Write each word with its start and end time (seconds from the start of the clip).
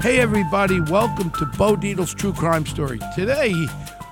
Hey, 0.00 0.20
everybody, 0.20 0.80
welcome 0.80 1.32
to 1.32 1.44
Bo 1.44 1.74
Dietl's 1.74 2.14
True 2.14 2.32
Crime 2.32 2.64
Story. 2.66 3.00
Today, 3.16 3.66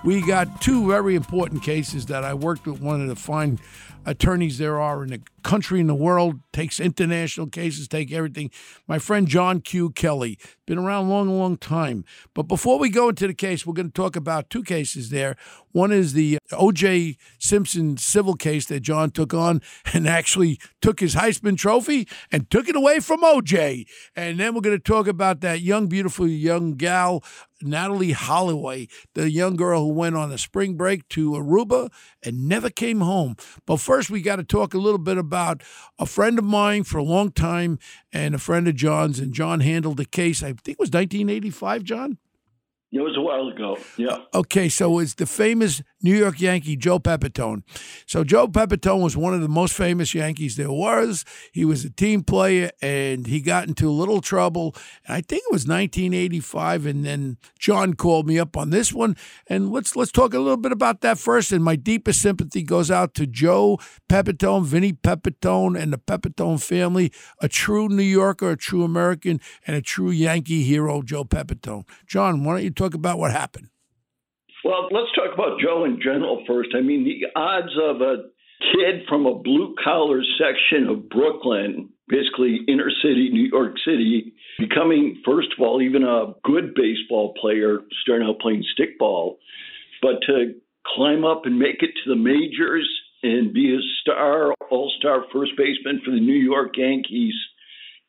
we 0.04 0.20
got 0.26 0.60
two 0.60 0.88
very 0.88 1.14
important 1.14 1.62
cases 1.62 2.06
that 2.06 2.24
I 2.24 2.34
worked 2.34 2.66
with 2.66 2.80
one 2.80 3.00
of 3.00 3.06
the 3.06 3.14
fine 3.14 3.60
attorneys 4.04 4.58
there 4.58 4.80
are 4.80 5.04
in 5.04 5.10
the 5.10 5.22
country 5.44 5.78
in 5.78 5.86
the 5.86 5.94
world, 5.94 6.40
takes 6.52 6.80
international 6.80 7.46
cases, 7.46 7.86
take 7.86 8.10
everything. 8.10 8.50
My 8.88 8.98
friend 8.98 9.28
John 9.28 9.60
Q. 9.60 9.90
Kelly, 9.90 10.40
been 10.66 10.78
around 10.78 11.06
a 11.06 11.08
long, 11.08 11.28
long 11.28 11.56
time. 11.56 12.04
But 12.34 12.44
before 12.44 12.78
we 12.78 12.90
go 12.90 13.08
into 13.08 13.26
the 13.26 13.34
case, 13.34 13.64
we're 13.64 13.74
going 13.74 13.88
to 13.88 13.92
talk 13.92 14.16
about 14.16 14.50
two 14.50 14.62
cases 14.62 15.10
there. 15.10 15.36
One 15.72 15.92
is 15.92 16.12
the 16.12 16.38
uh, 16.52 16.56
O.J. 16.56 17.16
Simpson 17.38 17.96
civil 17.96 18.34
case 18.34 18.66
that 18.66 18.80
John 18.80 19.10
took 19.10 19.32
on 19.32 19.62
and 19.92 20.08
actually 20.08 20.58
took 20.80 21.00
his 21.00 21.14
Heisman 21.14 21.56
Trophy 21.56 22.08
and 22.32 22.50
took 22.50 22.68
it 22.68 22.76
away 22.76 23.00
from 23.00 23.22
O.J. 23.22 23.86
And 24.14 24.40
then 24.40 24.54
we're 24.54 24.60
going 24.60 24.76
to 24.76 24.82
talk 24.82 25.06
about 25.06 25.40
that 25.40 25.60
young, 25.60 25.86
beautiful 25.86 26.26
young 26.26 26.72
gal, 26.72 27.22
Natalee 27.62 28.12
Holloway, 28.12 28.88
the 29.14 29.30
young 29.30 29.56
girl 29.56 29.82
who 29.82 29.92
went 29.92 30.16
on 30.16 30.32
a 30.32 30.38
spring 30.38 30.76
break 30.76 31.08
to 31.10 31.32
Aruba 31.32 31.90
and 32.22 32.48
never 32.48 32.68
came 32.68 33.00
home. 33.00 33.36
But 33.66 33.78
first, 33.78 34.10
we 34.10 34.20
got 34.20 34.36
to 34.36 34.44
talk 34.44 34.74
a 34.74 34.78
little 34.78 34.98
bit 34.98 35.16
about 35.16 35.62
a 35.98 36.06
friend 36.06 36.38
of 36.38 36.44
mine 36.44 36.84
for 36.84 36.98
a 36.98 37.04
long 37.04 37.30
time 37.30 37.78
and 38.16 38.34
a 38.34 38.38
friend 38.38 38.66
of 38.66 38.74
John's. 38.74 39.18
And 39.18 39.32
John 39.32 39.60
handled 39.60 39.98
the 39.98 40.04
case, 40.04 40.42
I 40.42 40.48
think 40.48 40.76
it 40.76 40.78
was 40.78 40.90
1985, 40.90 41.84
John? 41.84 42.18
It 42.96 43.02
was 43.02 43.16
a 43.16 43.20
while 43.20 43.48
ago. 43.48 43.78
Yeah. 43.98 44.18
Okay, 44.32 44.70
so 44.70 44.98
it's 45.00 45.14
the 45.14 45.26
famous 45.26 45.82
New 46.02 46.16
York 46.16 46.40
Yankee 46.40 46.76
Joe 46.76 46.98
Pepitone. 46.98 47.62
So 48.06 48.24
Joe 48.24 48.48
Pepitone 48.48 49.02
was 49.02 49.16
one 49.16 49.34
of 49.34 49.40
the 49.40 49.48
most 49.48 49.74
famous 49.74 50.14
Yankees 50.14 50.56
there 50.56 50.70
was. 50.70 51.24
He 51.52 51.64
was 51.64 51.84
a 51.84 51.90
team 51.90 52.22
player 52.22 52.70
and 52.80 53.26
he 53.26 53.40
got 53.40 53.66
into 53.66 53.88
a 53.88 53.90
little 53.90 54.20
trouble. 54.20 54.74
I 55.08 55.20
think 55.20 55.42
it 55.42 55.52
was 55.52 55.66
1985 55.66 56.86
and 56.86 57.04
then 57.04 57.38
John 57.58 57.94
called 57.94 58.26
me 58.26 58.38
up 58.38 58.56
on 58.56 58.70
this 58.70 58.92
one 58.92 59.16
and 59.48 59.70
let's 59.72 59.96
let's 59.96 60.12
talk 60.12 60.32
a 60.32 60.38
little 60.38 60.56
bit 60.56 60.72
about 60.72 61.00
that 61.00 61.18
first 61.18 61.50
and 61.50 61.64
my 61.64 61.76
deepest 61.76 62.22
sympathy 62.22 62.62
goes 62.62 62.90
out 62.90 63.14
to 63.14 63.26
Joe 63.26 63.78
Pepitone, 64.08 64.64
Vinny 64.64 64.92
Pepitone 64.92 65.78
and 65.78 65.92
the 65.92 65.98
Pepitone 65.98 66.62
family, 66.62 67.12
a 67.40 67.48
true 67.48 67.88
New 67.88 68.02
Yorker, 68.02 68.52
a 68.52 68.56
true 68.56 68.84
American 68.84 69.40
and 69.66 69.76
a 69.76 69.82
true 69.82 70.10
Yankee 70.10 70.62
hero 70.62 71.02
Joe 71.02 71.24
Pepitone. 71.24 71.84
John, 72.06 72.44
why 72.44 72.54
don't 72.54 72.64
you 72.64 72.70
talk 72.70 72.85
about 72.94 73.18
what 73.18 73.32
happened? 73.32 73.68
Well, 74.64 74.88
let's 74.90 75.12
talk 75.14 75.32
about 75.32 75.60
Joe 75.60 75.84
in 75.84 76.00
general 76.02 76.42
first. 76.46 76.70
I 76.76 76.80
mean, 76.80 77.04
the 77.04 77.28
odds 77.38 77.72
of 77.80 78.00
a 78.00 78.24
kid 78.72 79.06
from 79.08 79.26
a 79.26 79.34
blue 79.38 79.74
collar 79.82 80.22
section 80.38 80.88
of 80.88 81.08
Brooklyn, 81.08 81.90
basically 82.08 82.60
inner 82.66 82.90
city, 83.02 83.30
New 83.30 83.48
York 83.48 83.76
City, 83.84 84.32
becoming, 84.58 85.22
first 85.24 85.48
of 85.56 85.64
all, 85.64 85.82
even 85.82 86.02
a 86.02 86.34
good 86.42 86.74
baseball 86.74 87.34
player, 87.40 87.80
starting 88.02 88.26
out 88.26 88.40
playing 88.40 88.64
stickball, 88.78 89.36
but 90.02 90.20
to 90.26 90.54
climb 90.94 91.24
up 91.24 91.42
and 91.44 91.58
make 91.58 91.82
it 91.82 91.90
to 92.02 92.10
the 92.10 92.16
majors 92.16 92.88
and 93.22 93.52
be 93.52 93.74
a 93.74 93.80
star, 94.00 94.54
all 94.70 94.92
star 94.98 95.24
first 95.32 95.52
baseman 95.56 96.00
for 96.04 96.10
the 96.10 96.20
New 96.20 96.34
York 96.34 96.76
Yankees, 96.76 97.34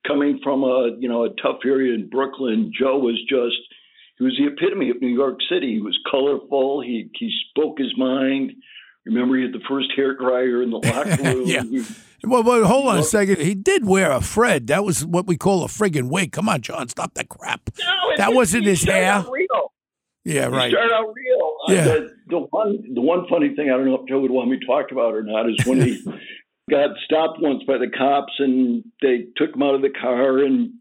coming 0.05 0.39
from 0.43 0.63
a 0.63 0.95
you 0.99 1.09
know 1.09 1.25
a 1.25 1.29
tough 1.41 1.59
area 1.65 1.93
in 1.93 2.09
Brooklyn, 2.09 2.71
Joe 2.77 2.99
was 2.99 3.19
just 3.29 3.57
he 4.17 4.23
was 4.25 4.37
the 4.37 4.47
epitome 4.47 4.89
of 4.89 5.01
New 5.01 5.07
York 5.13 5.39
City. 5.49 5.75
He 5.75 5.81
was 5.81 5.97
colorful. 6.09 6.81
He 6.81 7.09
he 7.13 7.31
spoke 7.49 7.77
his 7.79 7.93
mind. 7.97 8.53
Remember, 9.05 9.37
he 9.37 9.43
had 9.43 9.53
the 9.53 9.63
first 9.69 9.87
hair 9.95 10.15
dryer 10.17 10.61
in 10.61 10.69
the 10.69 10.77
locker 10.83 11.23
room. 11.23 11.43
yeah. 11.45 11.63
He, 11.63 11.81
well, 12.23 12.43
well, 12.43 12.65
hold 12.65 12.87
on 12.87 12.97
a 12.97 13.03
second. 13.03 13.37
He 13.39 13.53
did 13.53 13.85
wear 13.85 14.11
a 14.11 14.21
Fred. 14.21 14.67
That 14.67 14.83
was 14.83 15.05
what 15.05 15.27
we 15.27 15.37
call 15.37 15.63
a 15.63 15.67
friggin' 15.67 16.09
wig. 16.09 16.31
Come 16.31 16.49
on, 16.49 16.61
John, 16.61 16.89
stop 16.89 17.13
that 17.13 17.29
crap. 17.29 17.69
no, 17.79 17.85
that 18.17 18.33
wasn't 18.33 18.65
his 18.65 18.83
hair. 18.83 19.23
Real. 19.31 19.71
Yeah, 20.25 20.47
right. 20.47 20.65
He 20.65 20.71
started 20.71 20.93
out 20.93 21.13
real. 21.13 21.57
Yeah. 21.69 21.81
Uh, 21.81 21.85
the, 21.85 22.13
the 22.27 22.39
one 22.49 22.83
the 22.95 23.01
one 23.01 23.27
funny 23.29 23.55
thing 23.55 23.69
I 23.69 23.77
don't 23.77 23.85
know 23.85 24.01
if 24.01 24.09
Joe 24.09 24.19
would 24.19 24.31
want 24.31 24.49
me 24.49 24.59
to 24.59 24.65
talk 24.65 24.91
about 24.91 25.13
or 25.13 25.23
not 25.23 25.47
is 25.49 25.65
when 25.65 25.79
he 25.81 26.03
got 26.69 26.89
stopped 27.05 27.39
once 27.39 27.63
by 27.63 27.77
the 27.77 27.89
cops 27.95 28.33
and 28.39 28.83
they 29.01 29.27
took 29.37 29.55
him 29.55 29.63
out 29.63 29.75
of 29.75 29.81
the 29.81 29.89
car 29.89 30.39
and 30.39 30.71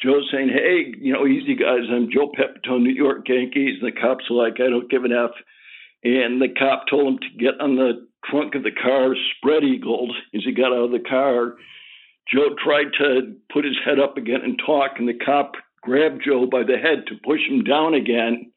Joe 0.00 0.20
saying, 0.30 0.48
"Hey, 0.48 0.94
you 1.00 1.12
know, 1.12 1.26
easy 1.26 1.54
guys, 1.54 1.84
I'm 1.90 2.10
Joe 2.10 2.30
Pepitone, 2.30 2.82
New 2.82 2.90
York 2.90 3.28
Yankees." 3.28 3.78
And 3.80 3.88
the 3.88 4.00
cops 4.00 4.30
are 4.30 4.34
like, 4.34 4.60
"I 4.60 4.70
don't 4.70 4.90
give 4.90 5.04
an 5.04 5.12
f." 5.12 5.32
And 6.04 6.40
the 6.40 6.48
cop 6.48 6.86
told 6.88 7.14
him 7.14 7.18
to 7.18 7.38
get 7.38 7.60
on 7.60 7.76
the 7.76 8.06
trunk 8.24 8.54
of 8.54 8.62
the 8.62 8.70
car, 8.70 9.14
spread 9.36 9.64
eagled. 9.64 10.14
As 10.34 10.44
he 10.44 10.52
got 10.52 10.72
out 10.72 10.84
of 10.84 10.90
the 10.92 11.00
car, 11.00 11.56
Joe 12.32 12.54
tried 12.62 12.92
to 12.98 13.34
put 13.52 13.64
his 13.64 13.76
head 13.84 13.98
up 13.98 14.16
again 14.16 14.42
and 14.42 14.60
talk, 14.64 14.92
and 14.98 15.08
the 15.08 15.18
cop 15.24 15.54
grabbed 15.82 16.22
Joe 16.24 16.46
by 16.46 16.62
the 16.62 16.76
head 16.76 17.06
to 17.08 17.14
push 17.24 17.40
him 17.48 17.64
down 17.64 17.94
again. 17.94 18.52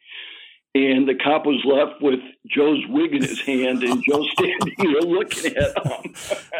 And 0.73 1.07
the 1.07 1.15
cop 1.15 1.45
was 1.45 1.61
left 1.65 2.01
with 2.01 2.19
Joe's 2.47 2.81
wig 2.87 3.13
in 3.13 3.21
his 3.23 3.41
hand, 3.41 3.83
and 3.83 4.03
Joe 4.07 4.25
standing 4.33 4.75
there 4.77 5.01
looking 5.01 5.57
at 5.57 5.85
him. 5.85 6.13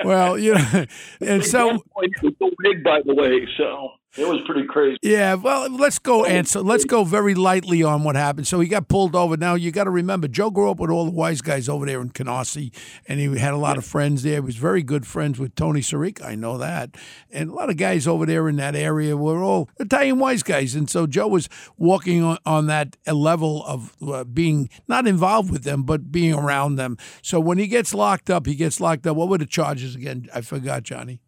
Well, 0.03 0.37
you 0.37 0.55
know, 0.55 0.85
and 1.21 1.45
so 1.45 1.83
the 1.95 2.55
wig, 2.59 2.83
by 2.83 3.01
the 3.05 3.15
way, 3.15 3.47
so 3.57 3.91
it 4.17 4.27
was 4.27 4.39
pretty 4.45 4.67
crazy. 4.67 4.97
Yeah, 5.01 5.35
well, 5.35 5.69
let's 5.69 5.99
go 5.99 6.25
answer. 6.25 6.61
Let's 6.61 6.85
go 6.85 7.03
very 7.03 7.33
lightly 7.33 7.81
on 7.83 8.03
what 8.03 8.15
happened. 8.15 8.47
So 8.47 8.59
he 8.59 8.67
got 8.67 8.87
pulled 8.87 9.15
over. 9.15 9.37
Now 9.37 9.55
you 9.55 9.71
got 9.71 9.85
to 9.85 9.89
remember, 9.89 10.27
Joe 10.27 10.49
grew 10.49 10.69
up 10.69 10.79
with 10.79 10.89
all 10.89 11.05
the 11.05 11.11
wise 11.11 11.41
guys 11.41 11.69
over 11.69 11.85
there 11.85 12.01
in 12.01 12.09
Canarsie, 12.09 12.73
and 13.07 13.19
he 13.19 13.37
had 13.37 13.53
a 13.53 13.57
lot 13.57 13.77
of 13.77 13.85
friends 13.85 14.23
there. 14.23 14.35
He 14.35 14.39
was 14.41 14.57
very 14.57 14.83
good 14.83 15.07
friends 15.07 15.39
with 15.39 15.55
Tony 15.55 15.81
Sirica. 15.81 16.25
I 16.25 16.35
know 16.35 16.57
that, 16.57 16.95
and 17.31 17.49
a 17.49 17.53
lot 17.53 17.69
of 17.69 17.77
guys 17.77 18.07
over 18.07 18.25
there 18.25 18.49
in 18.49 18.57
that 18.57 18.75
area 18.75 19.15
were 19.15 19.41
all 19.41 19.69
Italian 19.79 20.19
wise 20.19 20.43
guys. 20.43 20.75
And 20.75 20.89
so 20.89 21.07
Joe 21.07 21.27
was 21.27 21.47
walking 21.77 22.23
on, 22.23 22.37
on 22.45 22.67
that 22.67 22.97
level 23.07 23.63
of 23.65 23.95
uh, 24.01 24.23
being 24.25 24.69
not 24.87 25.07
involved 25.07 25.51
with 25.51 25.63
them, 25.63 25.83
but 25.83 26.11
being 26.11 26.33
around 26.33 26.75
them. 26.75 26.97
So 27.21 27.39
when 27.39 27.57
he 27.57 27.67
gets 27.67 27.93
locked 27.93 28.29
up, 28.29 28.45
he 28.45 28.55
gets 28.55 28.79
locked 28.81 29.07
up. 29.07 29.15
What 29.15 29.29
were 29.29 29.37
the 29.37 29.45
charges 29.45 29.95
again? 29.95 30.27
I 30.33 30.41
forgot, 30.41 30.83
Johnny. 30.83 31.21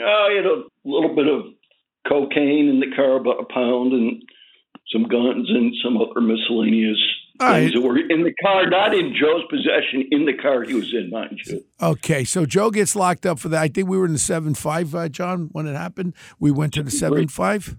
Oh, 0.00 0.28
he 0.30 0.36
had 0.36 0.46
a 0.46 0.62
little 0.84 1.14
bit 1.14 1.28
of 1.28 1.42
cocaine 2.08 2.68
in 2.68 2.80
the 2.80 2.94
car, 2.94 3.16
about 3.16 3.40
a 3.40 3.52
pound, 3.52 3.92
and 3.92 4.22
some 4.90 5.04
guns 5.04 5.48
and 5.48 5.74
some 5.82 5.96
other 5.96 6.20
miscellaneous 6.20 6.98
All 7.40 7.52
things 7.52 7.74
right. 7.74 7.74
that 7.74 7.80
were 7.80 7.98
in 7.98 8.24
the 8.24 8.34
car, 8.42 8.68
not 8.68 8.94
in 8.94 9.14
Joe's 9.14 9.44
possession, 9.48 10.06
in 10.10 10.26
the 10.26 10.34
car 10.34 10.64
he 10.64 10.74
was 10.74 10.92
in, 10.92 11.10
mind 11.10 11.40
you. 11.46 11.64
Okay, 11.80 12.24
so 12.24 12.44
Joe 12.44 12.70
gets 12.70 12.94
locked 12.94 13.24
up 13.24 13.38
for 13.38 13.48
that. 13.48 13.62
I 13.62 13.68
think 13.68 13.88
we 13.88 13.96
were 13.96 14.06
in 14.06 14.12
the 14.12 14.18
seven 14.18 14.54
five, 14.54 14.94
uh, 14.94 15.08
John, 15.08 15.48
when 15.52 15.66
it 15.66 15.74
happened. 15.74 16.14
We 16.38 16.50
went 16.50 16.74
to 16.74 16.82
the 16.82 16.90
seven 16.90 17.28
five. 17.28 17.76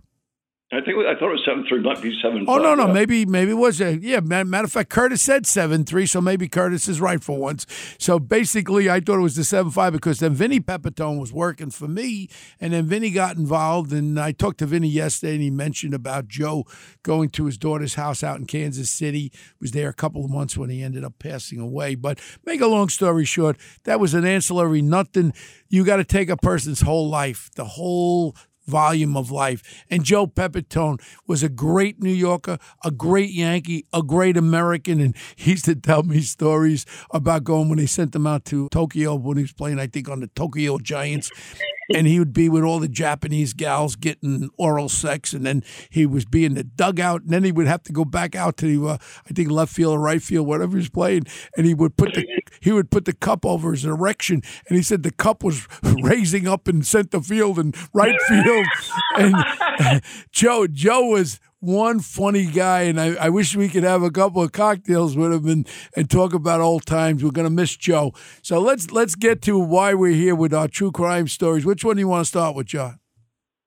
I 0.73 0.81
think 0.81 0.97
I 0.97 1.13
thought 1.16 1.29
it 1.29 1.34
was 1.34 1.44
seven 1.45 1.66
three, 1.67 1.81
might 1.81 2.01
be 2.01 2.17
seven. 2.22 2.45
Oh 2.47 2.57
no, 2.57 2.75
no, 2.75 2.88
yeah. 2.88 2.94
maybe 2.94 3.25
maybe 3.25 3.51
it 3.51 3.56
was 3.56 3.79
a 3.79 3.97
yeah. 3.97 4.19
Matter 4.19 4.66
of 4.66 4.72
fact, 4.72 4.89
Curtis 4.89 5.22
said 5.22 5.45
seven 5.45 5.85
three, 5.85 6.06
so 6.06 6.19
maybe 6.22 6.47
Curtis 6.47 6.88
is 6.88 7.00
right 7.00 7.23
for 7.23 7.38
once. 7.38 7.66
So 8.00 8.19
basically, 8.19 8.89
I 8.89 9.00
thought 9.00 9.19
it 9.19 9.22
was 9.22 9.35
the 9.35 9.44
seven 9.44 9.72
five 9.72 9.94
because 9.94 10.19
then 10.19 10.33
Vinny 10.33 10.59
Pepitone 10.59 11.19
was 11.19 11.31
working 11.31 11.69
for 11.69 11.88
me, 11.88 12.29
and 12.59 12.73
then 12.73 12.85
Vinny 12.85 13.12
got 13.12 13.35
involved, 13.38 13.94
and 13.94 14.19
I 14.19 14.31
talked 14.31 14.59
to 14.59 14.66
Vinny 14.66 14.88
yesterday, 14.88 15.33
and 15.33 15.41
he 15.41 15.51
mentioned 15.51 15.94
about 15.94 16.28
Joe 16.28 16.66
going 17.03 17.29
to 17.29 17.45
his 17.45 17.57
daughter's 17.57 17.95
house 17.95 18.24
out 18.24 18.39
in 18.39 18.45
Kansas 18.45 18.89
City. 18.89 19.31
Was 19.62 19.71
there 19.71 19.89
a 19.89 19.94
couple 19.94 20.25
of 20.25 20.31
months 20.31 20.57
when 20.57 20.69
he 20.69 20.83
ended 20.83 21.03
up 21.03 21.19
passing 21.19 21.59
away. 21.59 21.95
But 21.95 22.19
make 22.45 22.62
a 22.62 22.68
long 22.68 22.89
story 22.89 23.25
short, 23.25 23.57
that 23.83 24.00
was 24.00 24.13
an 24.13 24.25
ancillary 24.25 24.81
nothing. 24.81 25.33
You 25.69 25.86
got 25.86 25.97
to 25.97 26.03
take 26.03 26.30
a 26.30 26.38
person's 26.38 26.81
whole 26.81 27.09
life, 27.09 27.50
the 27.56 27.65
whole 27.65 28.36
volume 28.65 29.15
of 29.18 29.31
life. 29.31 29.83
And 29.89 30.04
Joe 30.04 30.27
Pepitone 30.27 31.01
was 31.27 31.44
a 31.44 31.50
great 31.50 32.01
New 32.01 32.12
Yorker, 32.12 32.57
a 32.83 32.92
great 32.92 33.31
Yankee, 33.31 33.86
a 33.94 34.01
great 34.04 34.38
American. 34.38 35.00
And 35.00 35.15
he 35.36 35.51
used 35.51 35.65
to 35.65 35.75
tell 35.75 36.04
me 36.04 36.21
stories 36.21 36.86
about 37.12 37.44
going 37.44 37.69
when 37.69 37.77
they 37.77 37.86
sent 37.86 38.15
him 38.15 38.27
out 38.27 38.45
to 38.45 38.69
Tokyo 38.69 39.15
when 39.15 39.38
he 39.38 39.44
was 39.44 39.54
playing, 39.54 39.80
I 39.80 39.88
think, 39.88 40.10
on 40.10 40.19
the 40.19 40.27
Tokyo 40.27 40.77
Giants. 40.77 41.31
And 41.94 42.07
he 42.07 42.18
would 42.18 42.33
be 42.33 42.48
with 42.48 42.63
all 42.63 42.80
the 42.80 42.88
Japanese 42.88 43.54
gals 43.54 43.98
getting 43.98 44.50
oral 44.57 44.88
sex, 44.88 45.33
and 45.33 45.45
then 45.45 45.63
he 45.89 46.06
was 46.06 46.24
be 46.24 46.45
in 46.45 46.54
the 46.54 46.63
dugout, 46.63 47.24
and 47.24 47.31
then 47.31 47.44
he 47.44 47.51
would 47.51 47.68
have 47.68 47.83
to 47.83 47.92
go 47.92 48.06
back 48.06 48.36
out 48.36 48.56
to, 48.57 48.88
uh, 48.88 48.98
I 49.30 49.33
think, 49.33 49.51
left 49.51 49.74
field 49.74 49.95
or 49.95 50.00
right 50.00 50.21
field, 50.21 50.48
whatever 50.48 50.71
he 50.71 50.77
was 50.77 50.89
playing, 50.89 51.24
and 51.57 51.66
he 51.66 51.74
would 51.74 51.98
put 51.98 52.13
the 52.13 52.25
he 52.61 52.71
would 52.71 52.91
put 52.91 53.05
the 53.05 53.13
cup 53.13 53.45
over 53.45 53.71
his 53.71 53.85
erection, 53.85 54.41
and 54.67 54.75
he 54.75 54.83
said 54.83 55.03
the 55.03 55.11
cup 55.11 55.44
was 55.44 55.67
raising 56.01 56.47
up 56.47 56.67
in 56.67 56.83
center 56.83 57.21
field 57.21 57.59
and 57.59 57.75
right 57.94 58.19
field. 58.27 58.65
and 59.17 60.01
Joe 60.31 60.67
Joe 60.67 61.07
was 61.07 61.39
one 61.59 62.00
funny 62.00 62.45
guy, 62.45 62.81
and 62.81 63.00
I, 63.00 63.15
I, 63.15 63.29
wish 63.29 63.55
we 63.55 63.69
could 63.69 63.83
have 63.83 64.03
a 64.03 64.11
couple 64.11 64.44
of 64.44 64.51
cocktails 64.51 65.15
with 65.15 65.31
him 65.31 65.47
and, 65.47 65.69
and 65.95 66.09
talk 66.09 66.33
about 66.33 66.59
old 66.59 66.85
times. 66.85 67.23
We're 67.23 67.31
gonna 67.31 67.50
miss 67.50 67.77
Joe. 67.77 68.13
So 68.41 68.59
let's 68.59 68.91
let's 68.91 69.15
get 69.15 69.41
to 69.44 69.57
why 69.57 69.94
we're 69.94 70.13
here 70.13 70.35
with 70.35 70.53
our 70.53 70.67
true 70.67 70.91
crime 70.91 71.27
stories. 71.27 71.65
Which 71.65 71.85
one 71.85 71.95
do 71.95 72.01
you 72.01 72.07
want 72.07 72.25
to 72.25 72.29
start 72.29 72.56
with, 72.56 72.67
John? 72.67 72.99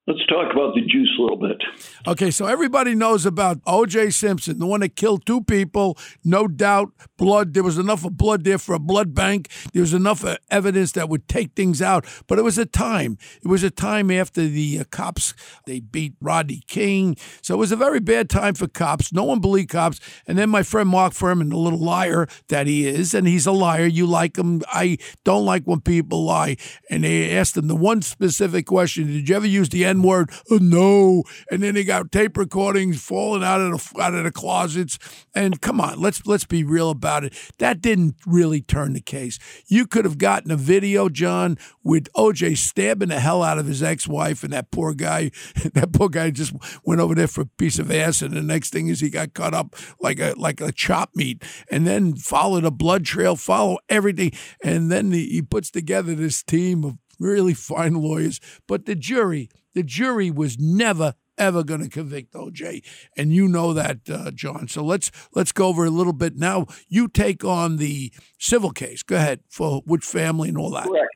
Let's 0.06 0.24
talk 0.26 0.52
about 0.52 0.74
the 0.74 0.82
juice 0.82 0.95
a 1.18 1.22
little 1.22 1.36
bit. 1.36 1.62
Okay, 2.06 2.30
so 2.30 2.46
everybody 2.46 2.94
knows 2.94 3.26
about 3.26 3.60
O.J. 3.66 4.10
Simpson, 4.10 4.58
the 4.58 4.66
one 4.66 4.80
that 4.80 4.96
killed 4.96 5.24
two 5.24 5.42
people. 5.42 5.96
No 6.24 6.48
doubt, 6.48 6.92
blood. 7.16 7.54
There 7.54 7.62
was 7.62 7.78
enough 7.78 8.04
of 8.04 8.16
blood 8.16 8.44
there 8.44 8.58
for 8.58 8.74
a 8.74 8.78
blood 8.78 9.14
bank. 9.14 9.50
There 9.72 9.82
was 9.82 9.94
enough 9.94 10.24
evidence 10.50 10.92
that 10.92 11.08
would 11.08 11.28
take 11.28 11.52
things 11.52 11.80
out. 11.80 12.04
But 12.26 12.38
it 12.38 12.42
was 12.42 12.58
a 12.58 12.66
time. 12.66 13.18
It 13.42 13.48
was 13.48 13.62
a 13.62 13.70
time 13.70 14.10
after 14.10 14.46
the 14.46 14.80
uh, 14.80 14.84
cops 14.90 15.34
they 15.66 15.80
beat 15.80 16.14
Rodney 16.20 16.62
King. 16.66 17.16
So 17.42 17.54
it 17.54 17.58
was 17.58 17.72
a 17.72 17.76
very 17.76 18.00
bad 18.00 18.28
time 18.28 18.54
for 18.54 18.66
cops. 18.66 19.12
No 19.12 19.24
one 19.24 19.40
believed 19.40 19.70
cops. 19.70 20.00
And 20.26 20.36
then 20.36 20.50
my 20.50 20.62
friend 20.62 20.88
Mark 20.88 21.12
Fuhrman, 21.12 21.50
the 21.50 21.56
little 21.56 21.78
liar 21.78 22.28
that 22.48 22.66
he 22.66 22.86
is, 22.86 23.14
and 23.14 23.26
he's 23.26 23.46
a 23.46 23.52
liar. 23.52 23.86
You 23.86 24.06
like 24.06 24.36
him. 24.36 24.62
I 24.68 24.98
don't 25.24 25.44
like 25.44 25.64
when 25.64 25.80
people 25.80 26.24
lie. 26.24 26.56
And 26.90 27.04
they 27.04 27.36
asked 27.36 27.56
him 27.56 27.68
the 27.68 27.76
one 27.76 28.02
specific 28.02 28.66
question: 28.66 29.06
Did 29.06 29.28
you 29.28 29.36
ever 29.36 29.46
use 29.46 29.68
the 29.68 29.84
N 29.84 30.02
word. 30.02 30.30
Oh, 30.50 30.58
no. 30.58 31.05
And 31.50 31.62
then 31.62 31.76
he 31.76 31.84
got 31.84 32.10
tape 32.12 32.36
recordings 32.36 33.00
falling 33.00 33.42
out 33.42 33.60
of 33.60 33.70
the 33.72 34.02
out 34.02 34.14
of 34.14 34.24
the 34.24 34.32
closets. 34.32 34.98
And 35.34 35.60
come 35.60 35.80
on, 35.80 36.00
let's 36.00 36.26
let's 36.26 36.44
be 36.44 36.64
real 36.64 36.90
about 36.90 37.24
it. 37.24 37.34
That 37.58 37.80
didn't 37.80 38.16
really 38.26 38.60
turn 38.60 38.92
the 38.92 39.00
case. 39.00 39.38
You 39.66 39.86
could 39.86 40.04
have 40.04 40.18
gotten 40.18 40.50
a 40.50 40.56
video, 40.56 41.08
John, 41.08 41.58
with 41.82 42.08
OJ 42.14 42.56
stabbing 42.56 43.08
the 43.08 43.20
hell 43.20 43.42
out 43.42 43.58
of 43.58 43.66
his 43.66 43.82
ex-wife 43.82 44.42
and 44.42 44.52
that 44.52 44.70
poor 44.70 44.94
guy. 44.94 45.30
That 45.76 45.92
poor 45.92 46.08
guy 46.08 46.30
just 46.30 46.54
went 46.84 47.00
over 47.00 47.14
there 47.14 47.26
for 47.26 47.42
a 47.42 47.46
piece 47.46 47.78
of 47.78 47.90
ass, 47.90 48.22
and 48.22 48.32
the 48.32 48.42
next 48.42 48.70
thing 48.70 48.88
is 48.88 49.00
he 49.00 49.10
got 49.10 49.34
cut 49.34 49.52
up 49.52 49.74
like 50.00 50.18
a 50.20 50.32
like 50.36 50.60
a 50.60 50.72
chop 50.72 51.10
meat, 51.14 51.44
and 51.70 51.86
then 51.86 52.14
followed 52.16 52.64
a 52.64 52.70
blood 52.70 53.04
trail, 53.04 53.36
follow 53.36 53.78
everything, 53.88 54.32
and 54.62 54.90
then 54.90 55.10
he, 55.12 55.26
he 55.26 55.42
puts 55.42 55.70
together 55.70 56.14
this 56.14 56.42
team 56.42 56.84
of 56.84 56.96
really 57.18 57.54
fine 57.54 57.94
lawyers. 57.94 58.40
But 58.66 58.86
the 58.86 58.94
jury, 58.94 59.48
the 59.76 59.82
jury 59.82 60.30
was 60.30 60.58
never 60.58 61.14
ever 61.38 61.62
going 61.62 61.82
to 61.82 61.88
convict 61.90 62.32
OJ, 62.32 62.82
and 63.14 63.30
you 63.30 63.46
know 63.46 63.74
that, 63.74 64.08
uh, 64.10 64.30
John. 64.30 64.68
So 64.68 64.82
let's 64.82 65.10
let's 65.34 65.52
go 65.52 65.66
over 65.68 65.84
a 65.84 65.90
little 65.90 66.14
bit 66.14 66.34
now. 66.34 66.64
You 66.88 67.08
take 67.08 67.44
on 67.44 67.76
the 67.76 68.10
civil 68.38 68.70
case. 68.70 69.02
Go 69.02 69.16
ahead 69.16 69.40
for 69.50 69.82
which 69.84 70.02
family 70.02 70.48
and 70.48 70.56
all 70.56 70.70
that. 70.70 70.88
Correct. 70.88 71.12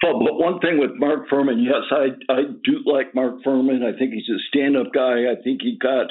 But 0.00 0.38
one 0.38 0.60
thing 0.60 0.78
with 0.78 0.92
Mark 0.94 1.28
Fuhrman, 1.28 1.64
yes, 1.64 1.82
I 1.90 2.32
I 2.32 2.42
do 2.62 2.78
like 2.86 3.16
Mark 3.16 3.42
Fuhrman. 3.44 3.82
I 3.82 3.98
think 3.98 4.12
he's 4.14 4.28
a 4.28 4.38
stand-up 4.48 4.92
guy. 4.94 5.24
I 5.32 5.42
think 5.42 5.62
he 5.62 5.76
got 5.76 6.06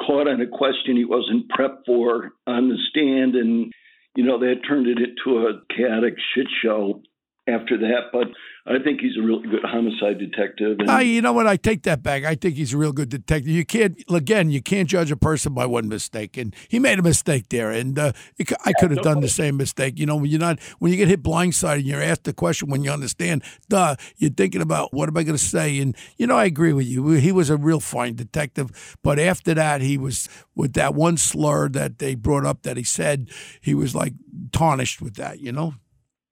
caught 0.00 0.28
on 0.28 0.40
a 0.40 0.46
question 0.48 0.96
he 0.96 1.04
wasn't 1.04 1.48
prepped 1.50 1.86
for 1.86 2.32
on 2.48 2.68
the 2.68 2.78
stand, 2.90 3.36
and 3.36 3.72
you 4.16 4.24
know 4.24 4.40
that 4.40 4.66
turned 4.66 4.88
it 4.88 4.98
into 4.98 5.46
a 5.46 5.60
chaotic 5.72 6.14
shit 6.34 6.48
show 6.62 7.02
after 7.48 7.78
that. 7.78 8.10
But 8.12 8.28
I 8.66 8.82
think 8.82 9.00
he's 9.00 9.16
a 9.16 9.22
really 9.22 9.48
good 9.48 9.64
homicide 9.64 10.18
detective. 10.18 10.78
And- 10.78 10.90
uh, 10.90 10.98
you 10.98 11.22
know 11.22 11.32
what? 11.32 11.46
I 11.46 11.56
take 11.56 11.84
that 11.84 12.02
back. 12.02 12.24
I 12.24 12.34
think 12.34 12.56
he's 12.56 12.74
a 12.74 12.78
real 12.78 12.92
good 12.92 13.08
detective. 13.08 13.48
You 13.48 13.64
can't, 13.64 14.02
again, 14.10 14.50
you 14.50 14.60
can't 14.60 14.88
judge 14.88 15.10
a 15.10 15.16
person 15.16 15.54
by 15.54 15.64
one 15.64 15.88
mistake, 15.88 16.36
and 16.36 16.54
he 16.68 16.78
made 16.78 16.98
a 16.98 17.02
mistake 17.02 17.48
there. 17.48 17.70
And 17.70 17.98
uh, 17.98 18.12
it, 18.36 18.52
I 18.66 18.72
could 18.74 18.90
have 18.90 19.02
done 19.02 19.20
the 19.20 19.28
same 19.28 19.56
mistake. 19.56 19.98
You 19.98 20.04
know, 20.04 20.16
when 20.16 20.26
you're 20.26 20.38
not, 20.38 20.60
when 20.80 20.92
you 20.92 20.98
get 20.98 21.08
hit 21.08 21.22
blindsided 21.22 21.78
and 21.78 21.86
you're 21.86 22.02
asked 22.02 22.24
the 22.24 22.34
question 22.34 22.68
when 22.68 22.84
you 22.84 22.90
understand, 22.90 23.42
duh, 23.68 23.96
you're 24.18 24.30
thinking 24.30 24.60
about 24.60 24.92
what 24.92 25.08
am 25.08 25.16
I 25.16 25.22
going 25.22 25.38
to 25.38 25.42
say? 25.42 25.78
And 25.78 25.96
you 26.18 26.26
know, 26.26 26.36
I 26.36 26.44
agree 26.44 26.74
with 26.74 26.86
you. 26.86 27.12
He 27.12 27.32
was 27.32 27.48
a 27.48 27.56
real 27.56 27.80
fine 27.80 28.16
detective, 28.16 28.96
but 29.02 29.18
after 29.18 29.54
that, 29.54 29.80
he 29.80 29.96
was 29.96 30.28
with 30.54 30.74
that 30.74 30.94
one 30.94 31.16
slur 31.16 31.68
that 31.70 31.98
they 31.98 32.14
brought 32.14 32.44
up 32.44 32.62
that 32.62 32.76
he 32.76 32.84
said, 32.84 33.30
he 33.60 33.74
was 33.74 33.94
like 33.94 34.12
tarnished 34.52 35.00
with 35.00 35.14
that. 35.14 35.40
You 35.40 35.52
know. 35.52 35.74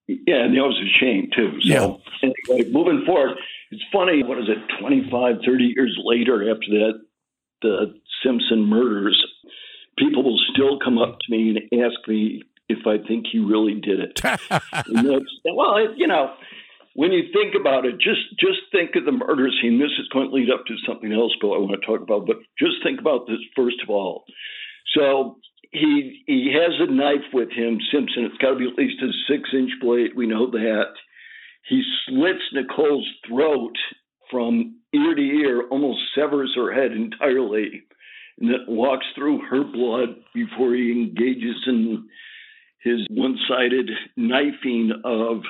Yeah, 0.08 0.44
and 0.44 0.56
that 0.56 0.62
was 0.62 0.78
a 0.78 0.90
shame 1.00 1.30
too. 1.34 1.58
So 1.62 2.00
yeah. 2.22 2.30
anyway, 2.48 2.70
moving 2.70 3.04
forward, 3.04 3.36
it's 3.70 3.82
funny. 3.92 4.22
What 4.22 4.38
is 4.38 4.48
it? 4.48 4.58
25, 4.80 5.36
30 5.44 5.64
years 5.76 5.98
later, 6.04 6.50
after 6.50 6.70
that, 6.70 7.00
the 7.62 7.94
Simpson 8.22 8.62
murders, 8.68 9.20
people 9.98 10.22
will 10.22 10.40
still 10.52 10.78
come 10.78 10.98
up 10.98 11.18
to 11.18 11.26
me 11.30 11.50
and 11.50 11.82
ask 11.84 11.96
me 12.06 12.42
if 12.68 12.86
I 12.86 12.98
think 13.06 13.26
he 13.30 13.38
really 13.38 13.74
did 13.74 14.00
it. 14.00 14.20
well, 15.44 15.96
you 15.96 16.06
know, 16.06 16.34
when 16.94 17.12
you 17.12 17.24
think 17.32 17.54
about 17.58 17.84
it, 17.84 17.98
just 17.98 18.38
just 18.38 18.58
think 18.72 18.96
of 18.96 19.04
the 19.04 19.12
murder 19.12 19.48
scene. 19.60 19.78
This 19.78 19.92
is 19.98 20.08
going 20.12 20.28
to 20.28 20.34
lead 20.34 20.50
up 20.50 20.64
to 20.66 20.74
something 20.86 21.12
else, 21.12 21.32
Bill. 21.40 21.54
I 21.54 21.58
want 21.58 21.80
to 21.80 21.86
talk 21.86 22.00
about, 22.00 22.26
but 22.26 22.36
just 22.58 22.82
think 22.82 23.00
about 23.00 23.26
this 23.26 23.38
first 23.54 23.82
of 23.82 23.90
all. 23.90 24.24
So 24.94 25.38
he 25.72 26.22
he 26.26 26.52
has 26.52 26.72
a 26.80 26.92
knife 26.92 27.32
with 27.32 27.50
him, 27.50 27.78
Simpson. 27.92 28.24
It's 28.24 28.38
got 28.38 28.50
to 28.50 28.56
be 28.56 28.68
at 28.68 28.78
least 28.78 29.02
a 29.02 29.10
six 29.28 29.50
inch 29.52 29.70
blade. 29.80 30.10
We 30.16 30.26
know 30.26 30.50
that. 30.50 30.92
He 31.68 31.82
slits 32.06 32.42
Nicole's 32.52 33.08
throat 33.26 33.74
from 34.30 34.76
ear 34.94 35.14
to 35.14 35.22
ear, 35.22 35.68
almost 35.68 36.00
severs 36.14 36.52
her 36.54 36.72
head 36.72 36.92
entirely, 36.92 37.82
and 38.38 38.50
then 38.50 38.60
walks 38.68 39.06
through 39.14 39.40
her 39.50 39.64
blood 39.64 40.16
before 40.34 40.74
he 40.74 40.92
engages 40.92 41.56
in 41.66 42.08
his 42.82 43.06
one 43.10 43.36
sided 43.48 43.90
knifing 44.16 44.92
of 45.04 45.42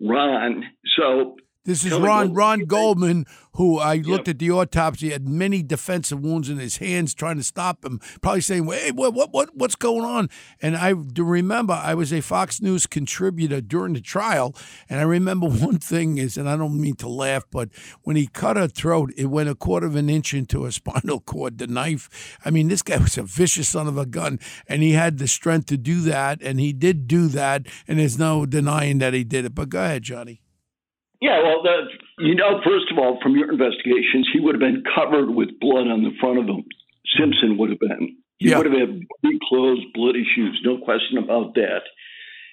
Ron. 0.00 0.64
So 0.96 1.36
this 1.64 1.84
is 1.84 1.94
Ron 1.94 2.34
Ron 2.34 2.66
Goldman, 2.66 3.24
who 3.52 3.78
I 3.78 3.96
looked 3.96 4.28
at 4.28 4.38
the 4.38 4.50
autopsy, 4.50 5.10
had 5.10 5.26
many 5.26 5.62
defensive 5.62 6.20
wounds 6.20 6.50
in 6.50 6.58
his 6.58 6.76
hands, 6.76 7.14
trying 7.14 7.38
to 7.38 7.42
stop 7.42 7.84
him, 7.84 8.00
probably 8.20 8.42
saying, 8.42 8.66
"Hey, 8.66 8.90
what, 8.90 9.14
what, 9.14 9.32
what, 9.32 9.56
what's 9.56 9.74
going 9.74 10.04
on?" 10.04 10.28
And 10.60 10.76
I 10.76 10.92
do 10.92 11.24
remember 11.24 11.72
I 11.72 11.94
was 11.94 12.12
a 12.12 12.20
Fox 12.20 12.60
News 12.60 12.86
contributor 12.86 13.62
during 13.62 13.94
the 13.94 14.02
trial, 14.02 14.54
and 14.90 15.00
I 15.00 15.04
remember 15.04 15.46
one 15.48 15.78
thing 15.78 16.18
is, 16.18 16.36
and 16.36 16.50
I 16.50 16.56
don't 16.56 16.78
mean 16.78 16.96
to 16.96 17.08
laugh, 17.08 17.44
but 17.50 17.70
when 18.02 18.16
he 18.16 18.26
cut 18.26 18.58
her 18.58 18.68
throat, 18.68 19.12
it 19.16 19.26
went 19.26 19.48
a 19.48 19.54
quarter 19.54 19.86
of 19.86 19.96
an 19.96 20.10
inch 20.10 20.34
into 20.34 20.64
her 20.64 20.70
spinal 20.70 21.20
cord. 21.20 21.56
The 21.56 21.66
knife. 21.66 22.38
I 22.44 22.50
mean, 22.50 22.68
this 22.68 22.82
guy 22.82 22.98
was 22.98 23.16
a 23.16 23.22
vicious 23.22 23.70
son 23.70 23.86
of 23.86 23.96
a 23.96 24.04
gun, 24.04 24.38
and 24.68 24.82
he 24.82 24.92
had 24.92 25.16
the 25.16 25.26
strength 25.26 25.66
to 25.66 25.78
do 25.78 26.02
that, 26.02 26.42
and 26.42 26.60
he 26.60 26.74
did 26.74 27.08
do 27.08 27.28
that, 27.28 27.66
and 27.88 27.98
there's 27.98 28.18
no 28.18 28.44
denying 28.44 28.98
that 28.98 29.14
he 29.14 29.24
did 29.24 29.46
it. 29.46 29.54
But 29.54 29.70
go 29.70 29.82
ahead, 29.82 30.02
Johnny. 30.02 30.43
Yeah, 31.24 31.40
well, 31.40 31.62
the, 31.64 31.88
you 32.18 32.34
know, 32.34 32.60
first 32.60 32.92
of 32.92 32.98
all, 32.98 33.16
from 33.22 33.32
your 33.32 33.50
investigations, 33.50 34.28
he 34.30 34.40
would 34.40 34.56
have 34.56 34.60
been 34.60 34.84
covered 34.84 35.32
with 35.32 35.58
blood 35.58 35.88
on 35.88 36.04
the 36.04 36.12
front 36.20 36.36
of 36.38 36.44
him. 36.44 36.68
Simpson 37.16 37.56
would 37.56 37.70
have 37.70 37.80
been. 37.80 38.20
He 38.36 38.50
yeah. 38.50 38.58
would 38.58 38.68
have 38.68 38.76
had 38.76 39.00
bloody 39.22 39.38
clothes, 39.48 39.80
bloody 39.94 40.26
shoes, 40.36 40.60
no 40.62 40.76
question 40.84 41.16
about 41.16 41.54
that. 41.54 41.88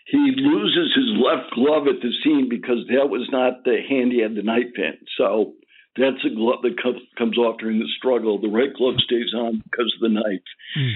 He 0.07 0.23
loses 0.37 0.95
his 0.95 1.19
left 1.19 1.51
glove 1.51 1.91
at 1.91 1.99
the 1.99 2.15
scene 2.23 2.47
because 2.47 2.87
that 2.87 3.11
was 3.11 3.27
not 3.29 3.65
the 3.65 3.83
hand 3.83 4.13
he 4.13 4.23
had 4.23 4.35
the 4.35 4.41
knife 4.41 4.71
in. 4.77 5.03
So 5.17 5.51
that's 5.99 6.23
a 6.23 6.33
glove 6.33 6.63
that 6.63 6.79
comes 6.79 7.37
off 7.37 7.59
during 7.59 7.79
the 7.79 7.91
struggle. 7.97 8.39
The 8.39 8.47
right 8.47 8.73
glove 8.73 8.95
stays 9.03 9.35
on 9.35 9.61
because 9.67 9.91
of 9.99 9.99
the 9.99 10.15
knife. 10.15 10.47
Mm. 10.79 10.95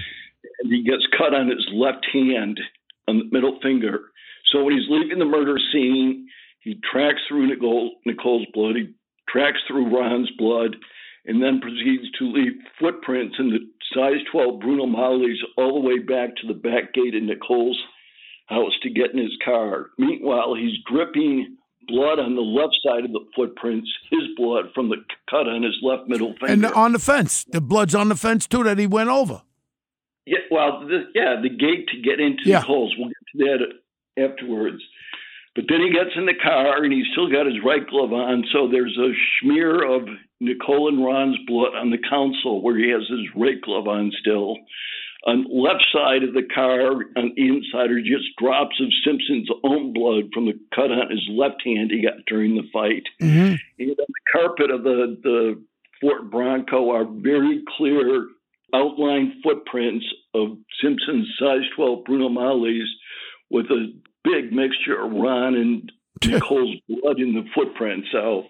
And 0.64 0.72
he 0.72 0.82
gets 0.82 1.04
cut 1.12 1.34
on 1.34 1.52
his 1.52 1.68
left 1.74 2.06
hand 2.10 2.58
on 3.06 3.18
the 3.18 3.28
middle 3.30 3.60
finger. 3.60 4.08
So 4.48 4.64
when 4.64 4.72
he's 4.72 4.88
leaving 4.88 5.18
the 5.18 5.28
murder 5.28 5.58
scene, 5.72 6.26
he 6.66 6.80
tracks 6.90 7.20
through 7.28 7.46
Nicole, 7.46 7.92
Nicole's 8.04 8.46
blood. 8.52 8.74
He 8.74 8.92
tracks 9.28 9.60
through 9.68 9.96
Ron's 9.96 10.30
blood, 10.36 10.74
and 11.24 11.40
then 11.40 11.60
proceeds 11.60 12.10
to 12.18 12.24
leave 12.24 12.52
footprints 12.80 13.36
in 13.38 13.50
the 13.50 13.58
size 13.94 14.20
12 14.32 14.58
Bruno 14.58 14.84
Maglis 14.84 15.38
all 15.56 15.80
the 15.80 15.88
way 15.88 16.00
back 16.00 16.34
to 16.36 16.46
the 16.48 16.54
back 16.54 16.92
gate 16.92 17.14
in 17.14 17.26
Nicole's 17.26 17.80
house 18.46 18.72
to 18.82 18.90
get 18.90 19.12
in 19.12 19.18
his 19.18 19.36
car. 19.44 19.90
Meanwhile, 19.96 20.56
he's 20.56 20.76
dripping 20.90 21.56
blood 21.86 22.18
on 22.18 22.34
the 22.34 22.42
left 22.42 22.74
side 22.84 23.04
of 23.04 23.12
the 23.12 23.24
footprints, 23.36 23.88
his 24.10 24.22
blood 24.36 24.66
from 24.74 24.88
the 24.88 24.96
cut 25.30 25.48
on 25.48 25.62
his 25.62 25.78
left 25.82 26.08
middle 26.08 26.34
finger. 26.40 26.52
And 26.52 26.66
on 26.66 26.92
the 26.92 26.98
fence. 26.98 27.44
The 27.44 27.60
blood's 27.60 27.94
on 27.94 28.08
the 28.08 28.16
fence, 28.16 28.48
too, 28.48 28.64
that 28.64 28.76
he 28.76 28.88
went 28.88 29.08
over. 29.08 29.42
Yeah, 30.26 30.38
well, 30.50 30.80
the, 30.80 31.04
yeah, 31.14 31.36
the 31.40 31.48
gate 31.48 31.86
to 31.88 32.00
get 32.02 32.18
into 32.18 32.42
yeah. 32.44 32.58
Nicole's. 32.58 32.92
We'll 32.98 33.08
get 33.08 33.48
to 33.58 33.58
that 34.16 34.30
afterwards. 34.30 34.82
But 35.56 35.64
then 35.70 35.80
he 35.80 35.90
gets 35.90 36.14
in 36.14 36.26
the 36.26 36.36
car 36.36 36.84
and 36.84 36.92
he's 36.92 37.06
still 37.12 37.32
got 37.32 37.46
his 37.46 37.64
right 37.64 37.84
glove 37.88 38.12
on. 38.12 38.44
So 38.52 38.68
there's 38.70 38.96
a 38.98 39.10
smear 39.40 39.82
of 39.82 40.06
Nicole 40.38 40.88
and 40.88 41.02
Ron's 41.02 41.38
blood 41.46 41.74
on 41.74 41.90
the 41.90 41.98
console 41.98 42.60
where 42.60 42.76
he 42.76 42.90
has 42.90 43.08
his 43.08 43.26
right 43.34 43.60
glove 43.62 43.88
on 43.88 44.12
still. 44.20 44.56
On 45.26 45.42
the 45.42 45.48
left 45.48 45.84
side 45.92 46.22
of 46.22 46.34
the 46.34 46.46
car, 46.54 46.92
on 47.16 47.32
the 47.34 47.48
inside, 47.48 47.90
are 47.90 48.00
just 48.00 48.36
drops 48.38 48.78
of 48.80 48.86
Simpson's 49.02 49.48
own 49.64 49.92
blood 49.94 50.28
from 50.32 50.44
the 50.44 50.60
cut 50.74 50.92
on 50.92 51.10
his 51.10 51.26
left 51.32 51.62
hand 51.64 51.90
he 51.90 52.02
got 52.02 52.24
during 52.28 52.54
the 52.54 52.68
fight. 52.70 53.02
Mm-hmm. 53.20 53.56
And 53.80 53.90
on 53.90 53.96
the 53.96 54.30
carpet 54.30 54.70
of 54.70 54.84
the, 54.84 55.18
the 55.22 55.64
Ford 56.00 56.30
Bronco 56.30 56.90
are 56.90 57.06
very 57.06 57.62
clear 57.76 58.28
outline 58.74 59.40
footprints 59.42 60.04
of 60.34 60.58
Simpson's 60.82 61.28
size 61.40 61.64
12 61.74 62.04
Bruno 62.04 62.28
Maglis 62.28 62.86
with 63.50 63.66
a 63.66 63.92
big 64.26 64.52
mixture 64.52 65.00
of 65.00 65.12
Ron 65.12 65.54
and 65.54 65.92
Nicole's 66.26 66.76
blood 66.88 67.18
in 67.20 67.34
the 67.34 67.44
footprint. 67.54 68.04
So 68.12 68.44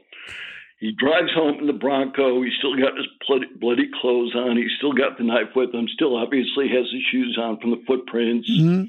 he 0.80 0.92
drives 0.92 1.33
home 1.35 1.59
in 1.61 1.66
the 1.66 1.73
Bronco. 1.73 2.42
He's 2.42 2.52
still 2.59 2.76
got 2.76 2.97
his 2.97 3.06
bloody, 3.26 3.47
bloody 3.61 3.88
clothes 4.00 4.35
on. 4.35 4.56
He's 4.56 4.73
still 4.78 4.92
got 4.92 5.18
the 5.18 5.25
knife 5.25 5.54
with 5.54 5.75
him. 5.75 5.87
Still 5.95 6.16
obviously 6.16 6.68
has 6.68 6.87
his 6.92 7.02
shoes 7.11 7.38
on 7.40 7.59
from 7.61 7.71
the 7.71 7.83
footprints. 7.87 8.50
Mm-hmm. 8.50 8.85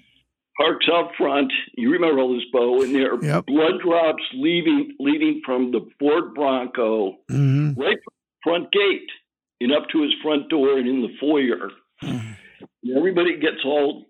Parks 0.60 0.88
up 0.91 1.12
front. 1.17 1.53
You 1.77 1.91
remember 1.91 2.20
all 2.20 2.34
this, 2.34 2.44
Bo? 2.51 2.82
And 2.82 2.94
there 2.96 3.13
are 3.13 3.24
Yep. 3.24 3.46
blood 3.46 3.79
drops 3.84 4.24
leaving 4.34 4.96
leading 5.00 5.41
from 5.46 5.72
the 5.72 5.88
Ford 6.00 6.34
Bronco 6.34 7.17
Mm-hmm. 7.29 7.79
right 7.79 7.98
front 8.44 8.72
gate 8.72 9.10
and 9.62 9.72
up 9.72 9.88
to 9.91 10.01
his 10.03 10.12
front 10.24 10.50
door 10.50 10.77
and 10.77 10.88
in 10.88 11.01
the 11.03 11.15
foyer. 11.20 11.70
And 12.01 12.36
everybody 12.96 13.38
gets 13.39 13.63
all 13.65 14.07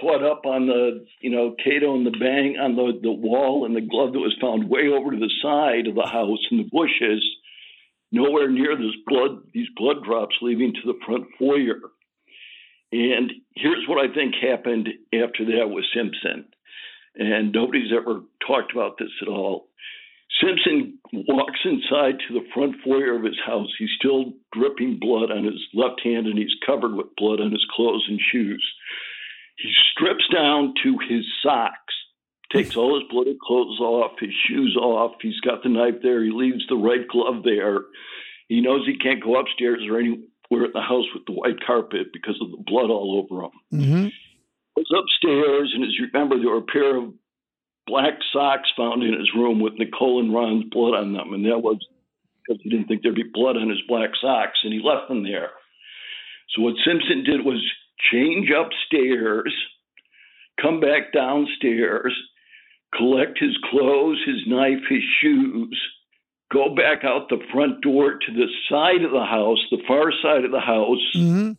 caught 0.00 0.22
up 0.22 0.46
on 0.46 0.66
the, 0.66 1.06
you 1.20 1.30
know, 1.30 1.54
Kato 1.62 1.94
and 1.94 2.06
the 2.06 2.10
bang 2.10 2.56
on 2.60 2.76
the, 2.76 2.98
the 3.02 3.12
wall 3.12 3.64
and 3.64 3.74
the 3.74 3.80
glove 3.80 4.12
that 4.12 4.18
was 4.18 4.36
found 4.40 4.68
way 4.68 4.88
over 4.88 5.10
to 5.10 5.18
the 5.18 5.32
side 5.42 5.86
of 5.86 5.94
the 5.94 6.06
house 6.06 6.44
in 6.50 6.58
the 6.58 6.68
bushes, 6.70 7.24
nowhere 8.12 8.50
near 8.50 8.76
this 8.76 8.96
blood, 9.06 9.38
these 9.52 9.68
blood 9.76 10.04
drops 10.04 10.36
leaving 10.42 10.72
to 10.74 10.92
the 10.92 10.98
front 11.04 11.26
foyer. 11.38 11.80
And 12.92 13.32
here's 13.54 13.86
what 13.88 13.98
I 13.98 14.12
think 14.14 14.34
happened 14.36 14.88
after 15.12 15.44
that 15.44 15.68
with 15.68 15.84
Simpson. 15.94 16.46
And 17.16 17.52
nobody's 17.52 17.92
ever 17.92 18.20
talked 18.46 18.72
about 18.72 18.96
this 18.98 19.10
at 19.22 19.28
all. 19.28 19.68
Simpson 20.42 20.98
walks 21.12 21.60
inside 21.64 22.18
to 22.28 22.34
the 22.34 22.46
front 22.52 22.76
foyer 22.84 23.16
of 23.16 23.24
his 23.24 23.38
house. 23.44 23.72
He's 23.78 23.94
still 23.98 24.34
dripping 24.52 24.98
blood 25.00 25.30
on 25.30 25.44
his 25.44 25.60
left 25.72 26.02
hand 26.04 26.26
and 26.26 26.38
he's 26.38 26.54
covered 26.64 26.94
with 26.94 27.16
blood 27.16 27.40
on 27.40 27.52
his 27.52 27.64
clothes 27.74 28.04
and 28.08 28.20
shoes. 28.32 28.64
He 29.58 29.72
strips 29.92 30.24
down 30.32 30.74
to 30.82 30.98
his 31.08 31.24
socks, 31.42 31.94
takes 32.52 32.76
all 32.76 32.98
his 32.98 33.08
bloody 33.10 33.36
clothes 33.42 33.80
off, 33.80 34.12
his 34.20 34.34
shoes 34.46 34.76
off. 34.76 35.12
He's 35.22 35.40
got 35.40 35.62
the 35.62 35.68
knife 35.68 36.02
there. 36.02 36.22
He 36.22 36.30
leaves 36.30 36.66
the 36.68 36.76
right 36.76 37.06
glove 37.08 37.42
there. 37.42 37.80
He 38.48 38.60
knows 38.60 38.86
he 38.86 38.98
can't 38.98 39.22
go 39.22 39.38
upstairs 39.40 39.82
or 39.88 39.98
anywhere 39.98 40.20
in 40.50 40.72
the 40.72 40.80
house 40.80 41.06
with 41.14 41.24
the 41.26 41.32
white 41.32 41.64
carpet 41.66 42.08
because 42.12 42.38
of 42.40 42.50
the 42.50 42.62
blood 42.64 42.90
all 42.90 43.24
over 43.24 43.44
him. 43.44 43.50
Mm-hmm. 43.72 44.08
Goes 44.76 45.02
upstairs, 45.02 45.72
and 45.74 45.84
as 45.84 45.94
you 45.98 46.06
remember, 46.12 46.38
there 46.38 46.50
were 46.50 46.58
a 46.58 46.62
pair 46.62 46.96
of 46.96 47.14
black 47.86 48.18
socks 48.32 48.68
found 48.76 49.02
in 49.02 49.18
his 49.18 49.30
room 49.34 49.60
with 49.60 49.78
Nicole 49.78 50.20
and 50.20 50.34
Ron's 50.34 50.64
blood 50.70 50.94
on 50.94 51.12
them, 51.14 51.32
and 51.32 51.44
that 51.46 51.62
was 51.62 51.78
because 52.46 52.60
he 52.62 52.70
didn't 52.70 52.86
think 52.86 53.02
there'd 53.02 53.14
be 53.14 53.24
blood 53.32 53.56
on 53.56 53.70
his 53.70 53.82
black 53.88 54.10
socks, 54.20 54.58
and 54.62 54.72
he 54.72 54.80
left 54.84 55.08
them 55.08 55.24
there. 55.24 55.50
So 56.54 56.62
what 56.62 56.74
Simpson 56.84 57.24
did 57.24 57.44
was 57.44 57.58
change 58.12 58.50
upstairs, 58.50 59.54
come 60.60 60.80
back 60.80 61.12
downstairs, 61.12 62.14
collect 62.94 63.38
his 63.38 63.56
clothes, 63.70 64.18
his 64.26 64.46
knife, 64.46 64.82
his 64.88 65.02
shoes, 65.20 65.80
go 66.52 66.74
back 66.74 67.04
out 67.04 67.28
the 67.28 67.40
front 67.52 67.80
door 67.82 68.12
to 68.18 68.32
the 68.32 68.46
side 68.70 69.02
of 69.04 69.10
the 69.10 69.24
house, 69.24 69.58
the 69.70 69.82
far 69.86 70.12
side 70.22 70.44
of 70.44 70.52
the 70.52 70.60
house, 70.60 70.98
Mm-hmm. 71.14 71.52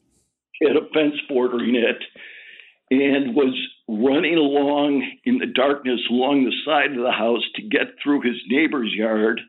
had 0.66 0.78
a 0.78 0.88
fence 0.94 1.16
bordering 1.30 1.76
it, 1.76 2.04
and 2.90 3.36
was 3.36 3.54
running 3.88 4.38
along 4.38 5.04
in 5.26 5.38
the 5.40 5.46
darkness 5.46 6.00
along 6.10 6.46
the 6.46 6.56
side 6.66 6.92
of 6.92 7.04
the 7.04 7.12
house 7.12 7.44
to 7.56 7.62
get 7.62 7.96
through 8.02 8.22
his 8.22 8.38
neighbor's 8.48 8.94
yard 8.94 9.42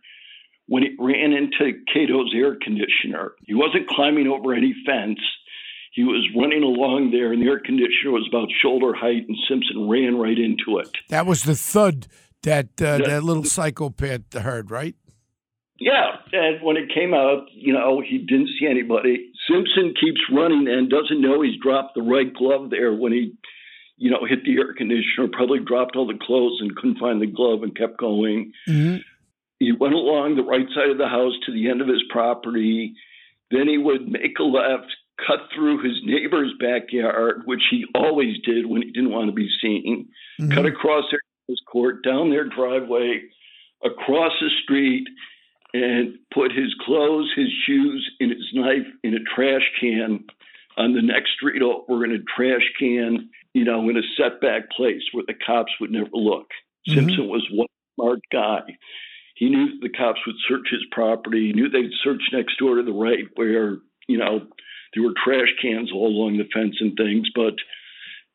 when 0.66 0.83
he 0.83 0.95
ran 0.99 1.33
into 1.33 1.80
Kato's 1.92 2.33
air 2.35 2.57
conditioner. 2.61 3.33
He 3.47 3.54
wasn't 3.54 3.88
climbing 3.88 4.26
over 4.26 4.52
any 4.54 4.75
fence. 4.85 5.21
He 5.98 6.04
was 6.04 6.30
running 6.36 6.62
along 6.62 7.10
there, 7.10 7.32
and 7.32 7.42
the 7.42 7.46
air 7.50 7.58
conditioner 7.58 8.12
was 8.12 8.24
about 8.30 8.46
shoulder 8.62 8.94
height, 8.94 9.26
and 9.26 9.36
Simpson 9.48 9.88
ran 9.88 10.16
right 10.16 10.38
into 10.38 10.78
it. 10.78 10.94
That 11.08 11.26
was 11.26 11.42
the 11.42 11.56
thud 11.56 12.06
that 12.44 12.80
uh, 12.80 12.98
that 12.98 13.24
little 13.24 13.42
psychopath 13.42 14.32
heard, 14.32 14.70
right? 14.70 14.94
Yeah, 15.80 16.22
and 16.30 16.62
when 16.62 16.76
it 16.76 16.94
came 16.94 17.14
out, 17.14 17.46
you 17.50 17.72
know, 17.72 18.00
he 18.00 18.18
didn't 18.18 18.50
see 18.60 18.68
anybody. 18.70 19.32
Simpson 19.50 19.92
keeps 20.00 20.20
running 20.32 20.68
and 20.68 20.88
doesn't 20.88 21.20
know 21.20 21.42
he's 21.42 21.60
dropped 21.60 21.96
the 21.96 22.02
right 22.02 22.32
glove 22.32 22.70
there 22.70 22.94
when 22.94 23.10
he, 23.10 23.34
you 23.96 24.12
know, 24.12 24.24
hit 24.24 24.44
the 24.44 24.56
air 24.56 24.74
conditioner, 24.74 25.26
probably 25.32 25.58
dropped 25.58 25.96
all 25.96 26.06
the 26.06 26.24
clothes 26.24 26.60
and 26.60 26.76
couldn't 26.76 27.00
find 27.00 27.20
the 27.20 27.26
glove 27.26 27.64
and 27.64 27.76
kept 27.76 27.98
going. 27.98 28.52
Mm-hmm. 28.68 28.98
He 29.58 29.72
went 29.72 29.94
along 29.94 30.36
the 30.36 30.44
right 30.44 30.68
side 30.76 30.90
of 30.90 30.98
the 30.98 31.08
house 31.08 31.34
to 31.46 31.52
the 31.52 31.68
end 31.68 31.82
of 31.82 31.88
his 31.88 32.04
property. 32.08 32.94
Then 33.50 33.66
he 33.66 33.78
would 33.78 34.06
make 34.06 34.38
a 34.38 34.44
left, 34.44 34.86
cut 35.26 35.40
through 35.54 35.82
his 35.82 35.98
neighbor's 36.04 36.52
backyard, 36.60 37.42
which 37.44 37.62
he 37.70 37.84
always 37.94 38.37
did 38.44 38.66
when 38.66 38.82
he 38.82 38.90
didn't 38.90 39.10
want 39.10 39.28
to 39.28 39.32
be 39.34 39.48
seen, 39.60 40.08
Mm-hmm. 40.40 40.52
cut 40.52 40.66
across 40.66 41.04
their 41.10 41.20
his 41.48 41.60
court, 41.66 42.04
down 42.04 42.28
their 42.30 42.44
driveway, 42.44 43.22
across 43.82 44.32
the 44.40 44.50
street, 44.62 45.08
and 45.72 46.14
put 46.32 46.52
his 46.52 46.75
clothes, 46.84 47.32
his 47.34 47.48
shoes, 47.66 48.08
and 48.20 48.30
his 48.30 48.46
knife 48.52 48.87
in 49.02 49.14
a 49.14 49.18
trash 49.34 49.62
can 49.80 50.25
on 50.76 50.92
the 50.94 51.02
next 51.02 51.30
street 51.32 51.62
over 51.62 52.04
in 52.04 52.12
a 52.12 52.18
trash 52.37 52.70
can, 52.78 53.30
you 53.54 53.64
know, 53.64 53.88
in 53.88 53.96
a 53.96 54.02
setback 54.16 54.70
place 54.70 55.02
where 55.12 55.25
the 55.26 55.34
cops 55.34 55.72
would 55.80 55.90
never 55.90 56.10
look. 56.12 56.50
Mhm. 56.87 56.94
Simpson 56.94 57.28
was 57.28 57.46
one 57.50 57.66
smart 57.96 58.20
guy. 58.30 58.62
He 59.34 59.48
knew 59.48 59.80
the 59.80 59.88
cops 59.88 60.20
would 60.26 60.37
search 60.46 60.68
his 60.70 60.84
property. 60.92 61.46
He 61.46 61.52
knew 61.52 61.68
they'd 61.68 61.92
search 62.04 62.22
next 62.32 62.58
door 62.58 62.76
to 62.76 62.82
the 62.82 62.92
right 62.92 63.26
where, 63.37 63.78
you 64.06 64.18
know, 64.18 64.46
there 64.95 65.02
were 65.02 65.14
trash 65.25 65.49
cans 65.61 65.90
all 65.92 66.09
along 66.09 66.38
the 66.38 66.49
fence 66.52 66.76
and 66.80 66.97
things. 66.97 67.28
But 67.35 67.54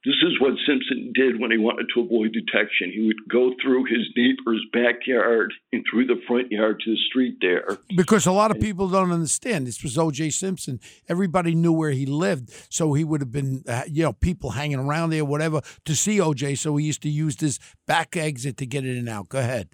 this 0.05 0.15
is 0.21 0.39
what 0.41 0.53
Simpson 0.67 1.13
did 1.15 1.39
when 1.39 1.51
he 1.51 1.57
wanted 1.57 1.87
to 1.93 2.01
avoid 2.01 2.33
detection. 2.33 2.91
He 2.91 3.07
would 3.07 3.29
go 3.29 3.53
through 3.61 3.85
his 3.85 4.09
neighbor's 4.17 4.61
backyard 4.73 5.53
and 5.71 5.85
through 5.89 6.07
the 6.07 6.19
front 6.27 6.51
yard 6.51 6.81
to 6.83 6.91
the 6.91 6.97
street 7.07 7.37
there. 7.39 7.77
Because 7.95 8.25
a 8.25 8.33
lot 8.33 8.51
of 8.51 8.59
people 8.59 8.89
don't 8.89 9.13
understand. 9.13 9.65
This 9.65 9.81
was 9.81 9.97
O.J. 9.97 10.31
Simpson. 10.31 10.81
Everybody 11.07 11.55
knew 11.55 11.71
where 11.71 11.91
he 11.91 12.05
lived, 12.05 12.51
so 12.69 12.93
he 12.93 13.05
would 13.05 13.21
have 13.21 13.31
been, 13.31 13.63
uh, 13.65 13.83
you 13.87 14.03
know, 14.03 14.11
people 14.11 14.51
hanging 14.51 14.79
around 14.79 15.11
there, 15.11 15.23
whatever, 15.23 15.61
to 15.85 15.95
see 15.95 16.19
O.J. 16.19 16.55
So 16.55 16.75
he 16.75 16.85
used 16.85 17.01
to 17.03 17.09
use 17.09 17.37
this 17.37 17.57
back 17.87 18.17
exit 18.17 18.57
to 18.57 18.65
get 18.65 18.85
in 18.85 18.97
and 18.97 19.07
out. 19.07 19.29
Go 19.29 19.39
ahead. 19.39 19.69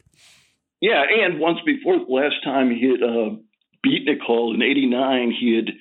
Yeah, 0.79 1.03
and 1.23 1.39
once 1.39 1.57
before, 1.65 1.97
the 1.97 2.05
last 2.13 2.35
time 2.43 2.69
he 2.69 2.87
had 2.87 3.03
uh, 3.03 3.35
beat 3.81 4.05
Nicole 4.05 4.53
in 4.53 4.61
'89, 4.61 5.33
he 5.37 5.55
had 5.55 5.73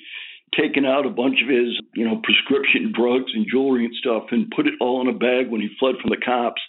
taken 0.57 0.85
out 0.85 1.07
a 1.07 1.11
bunch 1.11 1.39
of 1.43 1.49
his, 1.49 1.81
you 1.95 2.05
know, 2.05 2.21
prescription 2.23 2.93
drugs 2.95 3.33
and 3.35 3.47
jewelry 3.51 3.85
and 3.85 3.95
stuff, 3.95 4.25
and 4.31 4.51
put 4.55 4.67
it 4.67 4.75
all 4.81 5.01
in 5.01 5.09
a 5.09 5.19
bag 5.19 5.51
when 5.51 5.61
he 5.61 5.69
fled 5.79 5.97
from 6.01 6.11
the 6.11 6.25
cops, 6.25 6.63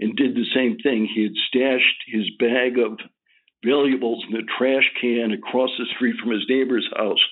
and 0.00 0.16
did 0.16 0.34
the 0.34 0.46
same 0.54 0.76
thing. 0.82 1.08
He 1.12 1.22
had 1.22 1.36
stashed 1.48 2.02
his 2.06 2.28
bag 2.38 2.78
of 2.78 2.98
valuables 3.64 4.24
in 4.28 4.34
the 4.34 4.42
trash 4.58 4.90
can 5.00 5.32
across 5.32 5.70
the 5.78 5.86
street 5.94 6.16
from 6.20 6.32
his 6.32 6.44
neighbor's 6.48 6.88
house, 6.96 7.22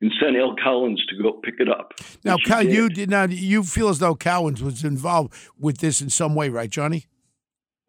and 0.00 0.12
sent 0.20 0.36
Al 0.36 0.54
Cowlings 0.56 1.04
to 1.06 1.22
go 1.22 1.32
pick 1.32 1.54
it 1.58 1.68
up. 1.68 1.94
Now, 2.24 2.36
Cal, 2.44 2.62
did. 2.62 2.72
you 2.72 2.88
did 2.88 3.10
now. 3.10 3.24
You 3.24 3.62
feel 3.62 3.88
as 3.88 3.98
though 3.98 4.14
Cowlings 4.14 4.62
was 4.62 4.84
involved 4.84 5.34
with 5.58 5.78
this 5.78 6.00
in 6.00 6.10
some 6.10 6.34
way, 6.34 6.48
right, 6.48 6.70
Johnny? 6.70 7.06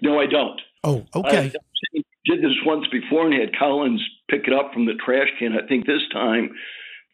No, 0.01 0.19
I 0.19 0.25
don't. 0.25 0.59
Oh, 0.83 1.05
okay. 1.15 1.51
I 1.53 2.01
did 2.25 2.43
this 2.43 2.57
once 2.65 2.85
before 2.91 3.25
and 3.25 3.33
had 3.33 3.57
Cowlings 3.57 4.01
pick 4.29 4.47
it 4.47 4.53
up 4.53 4.73
from 4.73 4.85
the 4.85 4.93
trash 5.03 5.27
can. 5.39 5.53
I 5.53 5.67
think 5.67 5.85
this 5.85 6.01
time 6.11 6.51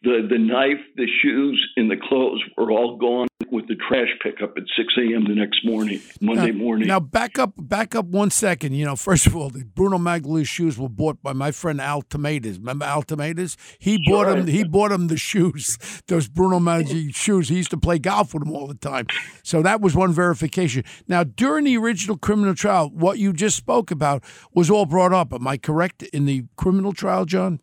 the 0.02 0.26
the 0.28 0.38
knife, 0.38 0.80
the 0.96 1.06
shoes, 1.22 1.64
and 1.76 1.90
the 1.90 1.96
clothes 1.96 2.42
were 2.56 2.70
all 2.70 2.96
gone 2.96 3.28
with 3.50 3.68
the 3.68 3.74
trash 3.74 4.08
pickup 4.22 4.56
at 4.56 4.62
6 4.76 4.94
a.m. 4.96 5.24
the 5.24 5.34
next 5.34 5.62
morning, 5.62 6.00
Monday 6.22 6.52
Now- 6.52 6.58
morning. 6.58 6.88
Now 6.88 7.00
back 7.00 7.38
up, 7.38 7.52
back 7.58 7.94
up 7.94 8.06
one 8.06 8.30
second. 8.30 8.72
You 8.72 8.86
know, 8.86 8.96
first 8.96 9.26
of 9.26 9.36
all, 9.36 9.50
the 9.50 9.64
Bruno 9.64 9.98
Maglia's 9.98 10.48
shoes 10.48 10.78
were 10.78 10.88
bought 10.88 11.22
by 11.22 11.34
my 11.34 11.50
friend 11.50 11.78
Al 11.78 12.00
Tomatoes. 12.00 12.58
Remember 12.58 12.86
Al 12.86 13.02
Tomatoes? 13.02 13.58
He 13.78 13.98
bought 14.08 14.24
Sure. 14.26 14.36
him. 14.38 14.46
He 14.46 14.64
bought 14.64 14.90
him 14.90 15.08
the 15.08 15.18
shoes. 15.18 15.76
Those 16.08 16.28
Bruno 16.28 16.60
Magli 16.60 17.14
shoes. 17.14 17.50
He 17.50 17.56
used 17.56 17.70
to 17.72 17.76
play 17.76 17.98
golf 17.98 18.32
with 18.32 18.42
them 18.44 18.54
all 18.54 18.66
the 18.66 18.74
time. 18.74 19.06
So 19.42 19.60
that 19.62 19.82
was 19.82 19.94
one 19.94 20.12
verification. 20.12 20.84
Now, 21.06 21.22
during 21.24 21.64
the 21.66 21.76
original 21.76 22.16
criminal 22.16 22.54
trial, 22.54 22.88
what 22.94 23.18
you 23.18 23.34
just 23.34 23.56
spoke 23.56 23.90
about 23.90 24.24
was 24.54 24.70
all 24.70 24.86
brought 24.86 25.12
up. 25.12 25.34
Am 25.34 25.46
I 25.46 25.58
correct 25.58 26.02
in 26.04 26.24
the 26.24 26.44
criminal 26.56 26.92
trial, 26.94 27.26
John? 27.26 27.60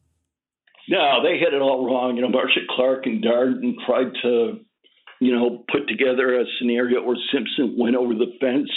No, 0.89 1.21
they 1.23 1.37
hit 1.37 1.53
it 1.53 1.61
all 1.61 1.85
wrong. 1.85 2.15
You 2.15 2.23
know, 2.23 2.29
Marcia 2.29 2.61
Clark 2.67 3.05
and 3.05 3.23
Darden 3.23 3.75
tried 3.85 4.11
to, 4.23 4.59
you 5.19 5.31
know, 5.31 5.63
put 5.71 5.87
together 5.87 6.39
a 6.39 6.45
scenario 6.57 7.03
where 7.03 7.17
Simpson 7.31 7.75
went 7.77 7.95
over 7.95 8.13
the 8.13 8.33
fence 8.41 8.69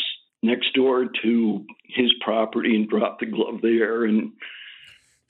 next 0.42 0.74
door 0.74 1.06
to 1.22 1.64
his 1.88 2.12
property 2.22 2.76
and 2.76 2.88
dropped 2.88 3.20
the 3.20 3.26
glove 3.26 3.60
there 3.62 4.04
and 4.04 4.32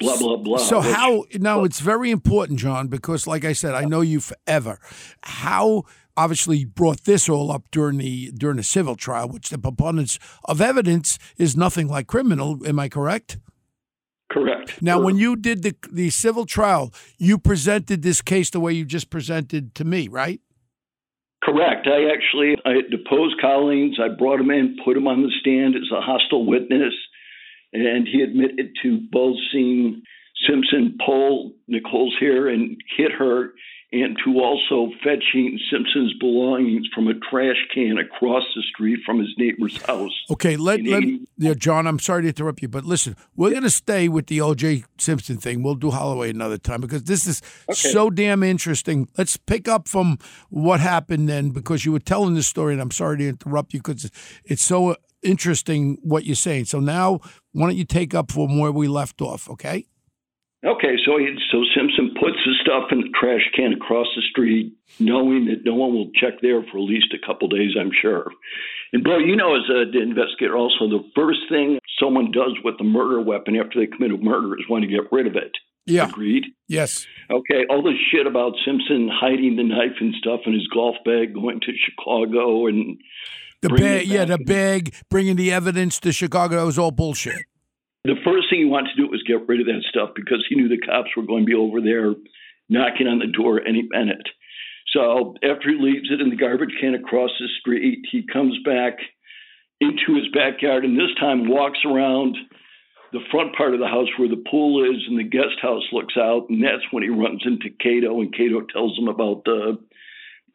blah 0.01 0.19
blah 0.19 0.37
blah. 0.39 0.57
So 0.59 0.81
which- 0.81 0.91
how 0.91 1.25
now 1.35 1.65
it's 1.65 1.81
very 1.81 2.11
important, 2.11 2.59
John, 2.59 2.89
because 2.89 3.27
like 3.27 3.45
I 3.45 3.53
said, 3.53 3.75
I 3.75 3.85
know 3.85 4.01
you 4.01 4.21
forever. 4.21 4.79
How 5.23 5.85
obviously 6.17 6.65
brought 6.65 7.05
this 7.05 7.29
all 7.29 7.51
up 7.53 7.71
during 7.71 7.99
the 7.99 8.33
during 8.33 8.57
the 8.57 8.63
civil 8.63 8.97
trial, 8.97 9.29
which 9.29 9.51
the 9.51 9.61
abundance 9.63 10.19
of 10.47 10.61
evidence 10.61 11.19
is 11.39 11.57
nothing 11.57 11.89
like 11.89 12.07
criminal. 12.07 12.59
Am 12.67 12.79
I 12.79 12.89
correct? 12.89 13.39
Correct. 14.33 14.81
Now, 14.81 15.01
when 15.01 15.17
you 15.17 15.37
did 15.37 15.63
the 15.63 15.75
the 15.91 16.11
civil 16.11 16.47
trial, 16.47 16.93
you 17.19 17.39
presented 17.39 18.03
this 18.03 18.23
case 18.23 18.51
the 18.51 18.61
way 18.61 18.73
you 18.73 18.85
just 18.85 19.11
presented 19.11 19.75
to 19.75 19.85
me, 19.85 20.09
right? 20.09 20.41
Correct. 21.43 21.87
I 21.87 22.11
actually 22.13 22.57
I 22.65 22.81
deposed 22.91 23.41
Cowlings. 23.41 23.99
I 24.01 24.09
brought 24.09 24.41
him 24.41 24.51
in, 24.51 24.77
put 24.85 24.97
him 24.97 25.07
on 25.07 25.23
the 25.23 25.31
stand 25.41 25.75
as 25.75 25.91
a 25.93 26.01
hostile 26.01 26.47
witness, 26.47 26.95
and 27.73 28.09
he 28.09 28.23
admitted 28.23 28.71
to 28.83 29.01
both 29.11 29.37
seeing 29.53 30.03
Simpson 30.49 30.97
pull 31.05 31.53
Nicole's 31.69 32.15
hair 32.19 32.49
and 32.49 32.77
hit 32.97 33.13
her, 33.13 33.53
and 33.93 34.17
to 34.25 34.41
also 34.41 34.91
fetching 35.05 35.59
Simpson's 35.71 36.15
belongings 36.19 36.87
from 36.95 37.09
a 37.09 37.15
trash 37.31 37.57
can 37.75 37.99
across 37.99 38.43
the 38.57 38.63
street 38.63 39.01
from 39.05 39.19
his 39.19 39.29
neighbor's 39.37 39.81
house. 39.83 40.13
Okay, 40.31 40.57
let, 40.57 40.83
let 40.83 41.03
80 41.03 41.27
yeah, 41.37 41.55
John. 41.55 41.87
I'm 41.87 41.99
sorry 41.99 42.23
to 42.23 42.29
interrupt 42.29 42.63
you, 42.63 42.69
but 42.69 42.85
listen, 42.85 43.17
we're 43.37 43.51
going 43.51 43.65
to 43.65 43.71
stay 43.71 44.09
with 44.09 44.29
the 44.29 44.41
O.J. 44.41 44.85
Simpson 44.99 45.37
thing. 45.37 45.63
We'll 45.63 45.75
do 45.75 45.91
Holloway 45.91 46.31
another 46.31 46.57
time 46.57 46.81
because 46.81 47.05
this 47.05 47.27
is 47.27 47.43
so 47.73 48.09
damn 48.09 48.43
interesting. 48.43 49.09
Let's 49.19 49.37
pick 49.37 49.69
up 49.69 49.89
from 49.89 50.19
what 50.49 50.81
happened 50.81 51.29
then, 51.29 51.51
because 51.51 51.85
you 51.85 51.93
were 51.93 52.01
telling 52.01 52.35
this 52.35 52.49
story, 52.49 52.73
and 52.73 52.81
I'm 52.81 52.91
sorry 52.91 53.19
to 53.19 53.29
interrupt 53.29 53.75
you 53.75 53.81
because 53.81 54.11
it's 54.45 54.63
so 54.63 54.97
interesting 55.23 55.99
what 56.03 56.25
you're 56.25 56.35
saying. 56.35 56.65
So 56.65 56.81
now, 56.81 57.21
why 57.53 57.67
don't 57.67 57.77
you 57.77 57.85
take 57.85 58.15
up 58.15 58.33
from 58.33 58.59
where 58.59 58.73
we 58.73 58.89
left 58.89 59.21
off? 59.21 59.51
Okay. 59.51 59.87
Okay, 60.65 60.95
so 61.05 61.19
he, 61.19 61.27
so 61.51 61.65
Simpson 61.77 62.02
puts 62.23 62.39
the 62.47 62.55
stuff 62.63 62.93
in 62.93 63.01
the 63.01 63.11
trash 63.19 63.43
can 63.55 63.73
across 63.73 64.07
the 64.15 64.23
street, 64.31 64.73
knowing 65.01 65.47
that 65.47 65.65
no 65.65 65.75
one 65.75 65.93
will 65.93 66.11
check 66.15 66.35
there 66.41 66.63
for 66.63 66.79
at 66.79 66.85
least 66.85 67.13
a 67.13 67.27
couple 67.27 67.49
days, 67.49 67.73
I'm 67.79 67.91
sure. 68.01 68.31
And 68.93 69.03
Bo, 69.03 69.19
you 69.19 69.35
know, 69.35 69.57
as 69.57 69.65
an 69.69 69.97
investigator, 70.01 70.57
also 70.57 70.89
the 70.89 71.03
first 71.17 71.41
thing 71.49 71.79
someone 71.99 72.31
does 72.31 72.57
with 72.63 72.77
a 72.81 72.85
murder 72.85 73.21
weapon 73.21 73.57
after 73.57 73.81
they 73.81 73.87
commit 73.87 74.13
a 74.13 74.19
murder 74.19 74.55
is 74.59 74.69
want 74.69 74.85
to 74.85 74.89
get 74.89 75.11
rid 75.11 75.27
of 75.27 75.35
it. 75.35 75.53
Yeah. 75.85 76.09
Agreed. 76.09 76.45
Yes. 76.69 77.07
Okay, 77.29 77.67
all 77.69 77.83
this 77.83 77.99
shit 78.13 78.29
about 78.29 78.53
Simpson 78.65 79.11
hiding 79.13 79.57
the 79.57 79.65
knife 79.65 79.99
and 80.01 80.15
stuff 80.15 80.41
in 80.47 80.53
his 80.53 80.69
golf 80.69 80.95
bag, 81.05 81.35
going 81.35 81.59
to 81.61 81.73
Chicago, 81.75 82.69
and 82.69 82.99
The 83.63 83.69
bag, 83.69 84.07
yeah, 84.09 84.25
the 84.25 84.39
bag, 84.39 84.93
bringing 85.09 85.37
the 85.37 85.53
evidence 85.53 86.01
to 86.01 86.13
Chicago. 86.13 86.57
That 86.57 86.67
was 86.67 86.79
all 86.79 86.91
bullshit. 86.91 87.47
The 88.05 88.19
first 88.25 88.51
thing 88.51 88.59
he 88.61 88.65
wanted 88.65 88.91
to 88.97 89.03
do 89.03 89.09
was 89.09 89.23
get 89.23 89.47
rid 89.47 89.61
of 89.61 89.67
that 89.67 89.85
stuff 89.89 90.11
because 90.17 90.45
he 90.49 90.57
knew 90.57 90.69
the 90.69 90.79
cops 90.79 91.11
were 91.17 91.23
going 91.23 91.43
to 91.43 91.51
be 91.51 91.55
over 91.55 91.81
there 91.81 92.15
knocking 92.69 93.07
on 93.07 93.21
the 93.21 93.31
door 93.31 93.61
any 93.61 93.87
minute. 93.91 94.27
So 94.93 95.35
after 95.43 95.71
he 95.71 95.77
leaves 95.79 96.11
it 96.11 96.21
in 96.21 96.29
the 96.31 96.37
garbage 96.37 96.75
can 96.81 96.95
across 96.95 97.31
the 97.39 97.49
street, 97.61 98.05
he 98.11 98.27
comes 98.27 98.59
back 98.65 98.99
into 99.81 100.19
his 100.19 100.29
backyard 100.35 100.85
and 100.85 100.99
this 100.99 101.15
time 101.19 101.49
walks 101.49 101.79
around 101.87 102.37
the 103.13 103.23
front 103.31 103.55
part 103.55 103.75
of 103.75 103.81
the 103.81 103.87
house 103.87 104.09
where 104.17 104.29
the 104.29 104.45
pool 104.51 104.83
is 104.85 105.03
and 105.07 105.19
the 105.19 105.25
guest 105.25 105.61
house 105.61 105.85
looks 105.93 106.17
out. 106.17 106.47
And 106.49 106.63
that's 106.63 106.85
when 106.91 107.03
he 107.03 107.09
runs 107.09 107.43
into 107.45 107.71
Kato 107.79 108.21
and 108.21 108.35
Kato 108.35 108.63
tells 108.63 108.99
him 108.99 109.09
about 109.09 109.45
the 109.45 109.79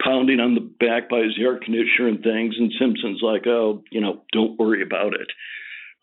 pounding 0.04 0.40
on 0.40 0.54
the 0.54 0.62
back 0.62 1.10
by 1.10 1.20
his 1.20 1.38
air 1.40 1.58
conditioner 1.58 2.10
and 2.10 2.22
things. 2.22 2.56
And 2.58 2.74
Simpson's 2.78 3.22
like, 3.22 3.48
oh, 3.48 3.84
you 3.92 4.02
know, 4.02 4.24
don't 4.34 4.60
worry 4.60 4.82
about 4.82 5.14
it. 5.14 5.28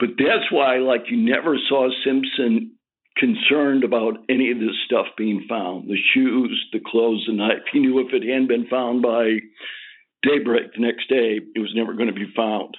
But 0.00 0.10
that's 0.18 0.50
why, 0.50 0.78
like, 0.78 1.04
you 1.08 1.16
never 1.16 1.56
saw 1.68 1.88
Simpson 2.04 2.72
concerned 3.16 3.84
about 3.84 4.14
any 4.28 4.50
of 4.50 4.58
this 4.58 4.74
stuff 4.86 5.06
being 5.16 5.46
found 5.48 5.88
the 5.88 5.96
shoes, 6.12 6.66
the 6.72 6.80
clothes, 6.84 7.24
the 7.28 7.32
knife. 7.34 7.62
He 7.72 7.78
knew 7.78 8.00
if 8.00 8.12
it 8.12 8.22
hadn't 8.28 8.48
been 8.48 8.66
found 8.66 9.02
by 9.02 9.38
daybreak 10.22 10.72
the 10.74 10.80
next 10.80 11.08
day, 11.08 11.38
it 11.54 11.60
was 11.60 11.72
never 11.76 11.94
going 11.94 12.08
to 12.08 12.12
be 12.14 12.26
found. 12.34 12.76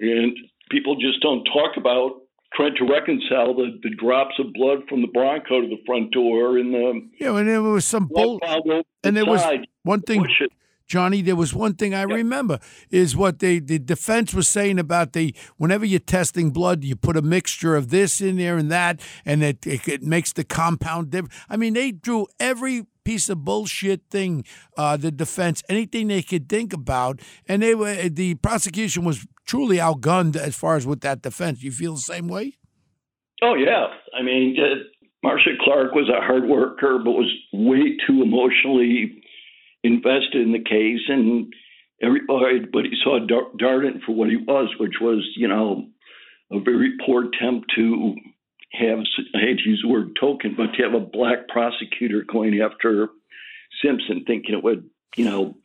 And 0.00 0.36
people 0.70 0.96
just 0.96 1.20
don't 1.22 1.44
talk 1.44 1.76
about 1.76 2.22
trying 2.54 2.74
to 2.76 2.84
reconcile 2.84 3.54
the, 3.54 3.78
the 3.82 3.90
drops 3.90 4.34
of 4.38 4.52
blood 4.52 4.78
from 4.88 5.00
the 5.00 5.08
Bronco 5.08 5.60
to 5.60 5.68
the 5.68 5.80
front 5.86 6.10
door 6.12 6.58
and 6.58 6.74
the 6.74 7.08
Yeah, 7.20 7.36
and 7.36 7.48
there 7.48 7.62
was 7.62 7.84
some 7.84 8.06
bull. 8.06 8.38
blood 8.40 8.48
found 8.50 8.70
over 8.70 8.82
And 9.04 9.16
the 9.16 9.22
there 9.24 9.30
was 9.30 9.44
one 9.84 10.00
thing, 10.02 10.24
it. 10.40 10.52
Johnny. 10.92 11.22
There 11.22 11.36
was 11.36 11.54
one 11.54 11.72
thing 11.72 11.94
I 11.94 12.02
remember 12.02 12.58
is 12.90 13.16
what 13.16 13.38
they 13.38 13.60
the 13.60 13.78
defense 13.78 14.34
was 14.34 14.46
saying 14.46 14.78
about 14.78 15.14
the 15.14 15.34
whenever 15.56 15.86
you're 15.86 15.98
testing 15.98 16.50
blood, 16.50 16.84
you 16.84 16.96
put 16.96 17.16
a 17.16 17.22
mixture 17.22 17.74
of 17.76 17.88
this 17.88 18.20
in 18.20 18.36
there 18.36 18.58
and 18.58 18.70
that, 18.70 19.00
and 19.24 19.42
it 19.42 19.66
it, 19.66 19.88
it 19.88 20.02
makes 20.02 20.34
the 20.34 20.44
compound 20.44 21.08
different. 21.08 21.32
I 21.48 21.56
mean, 21.56 21.72
they 21.72 21.92
drew 21.92 22.26
every 22.38 22.84
piece 23.04 23.30
of 23.30 23.42
bullshit 23.42 24.02
thing, 24.10 24.44
uh, 24.76 24.98
the 24.98 25.10
defense, 25.10 25.62
anything 25.70 26.08
they 26.08 26.22
could 26.22 26.46
think 26.46 26.74
about, 26.74 27.20
and 27.48 27.62
they 27.62 27.74
were 27.74 28.10
the 28.10 28.34
prosecution 28.34 29.02
was 29.02 29.26
truly 29.46 29.78
outgunned 29.78 30.36
as 30.36 30.54
far 30.54 30.76
as 30.76 30.86
with 30.86 31.00
that 31.00 31.22
defense. 31.22 31.62
You 31.62 31.72
feel 31.72 31.94
the 31.94 32.00
same 32.00 32.28
way? 32.28 32.58
Oh 33.40 33.54
yeah, 33.54 33.86
I 34.14 34.22
mean, 34.22 34.58
uh, 34.60 34.84
Marcia 35.22 35.56
Clark 35.64 35.94
was 35.94 36.10
a 36.10 36.20
hard 36.20 36.44
worker, 36.46 37.00
but 37.02 37.12
was 37.12 37.32
way 37.50 37.96
too 38.06 38.20
emotionally 38.20 39.21
invested 39.82 40.42
in 40.42 40.52
the 40.52 40.62
case, 40.62 41.00
and 41.08 41.52
oh, 42.02 42.06
everybody, 42.06 42.60
but 42.72 42.84
he 42.84 42.96
saw 43.02 43.18
Dar- 43.18 43.50
Darden 43.60 44.02
for 44.04 44.14
what 44.14 44.28
he 44.28 44.36
was, 44.36 44.68
which 44.78 44.94
was, 45.00 45.28
you 45.36 45.48
know, 45.48 45.86
a 46.50 46.60
very 46.60 46.92
poor 47.04 47.24
attempt 47.26 47.72
to 47.76 48.14
have, 48.72 48.98
I 49.34 49.38
hate 49.38 49.58
to 49.58 49.68
use 49.68 49.80
the 49.82 49.88
word 49.88 50.16
token, 50.18 50.54
but 50.56 50.74
to 50.74 50.82
have 50.82 50.94
a 50.94 51.00
black 51.00 51.48
prosecutor 51.48 52.24
going 52.30 52.60
after 52.60 53.08
Simpson, 53.82 54.24
thinking 54.26 54.54
it 54.54 54.64
would, 54.64 54.88
you 55.16 55.24
know, 55.24 55.56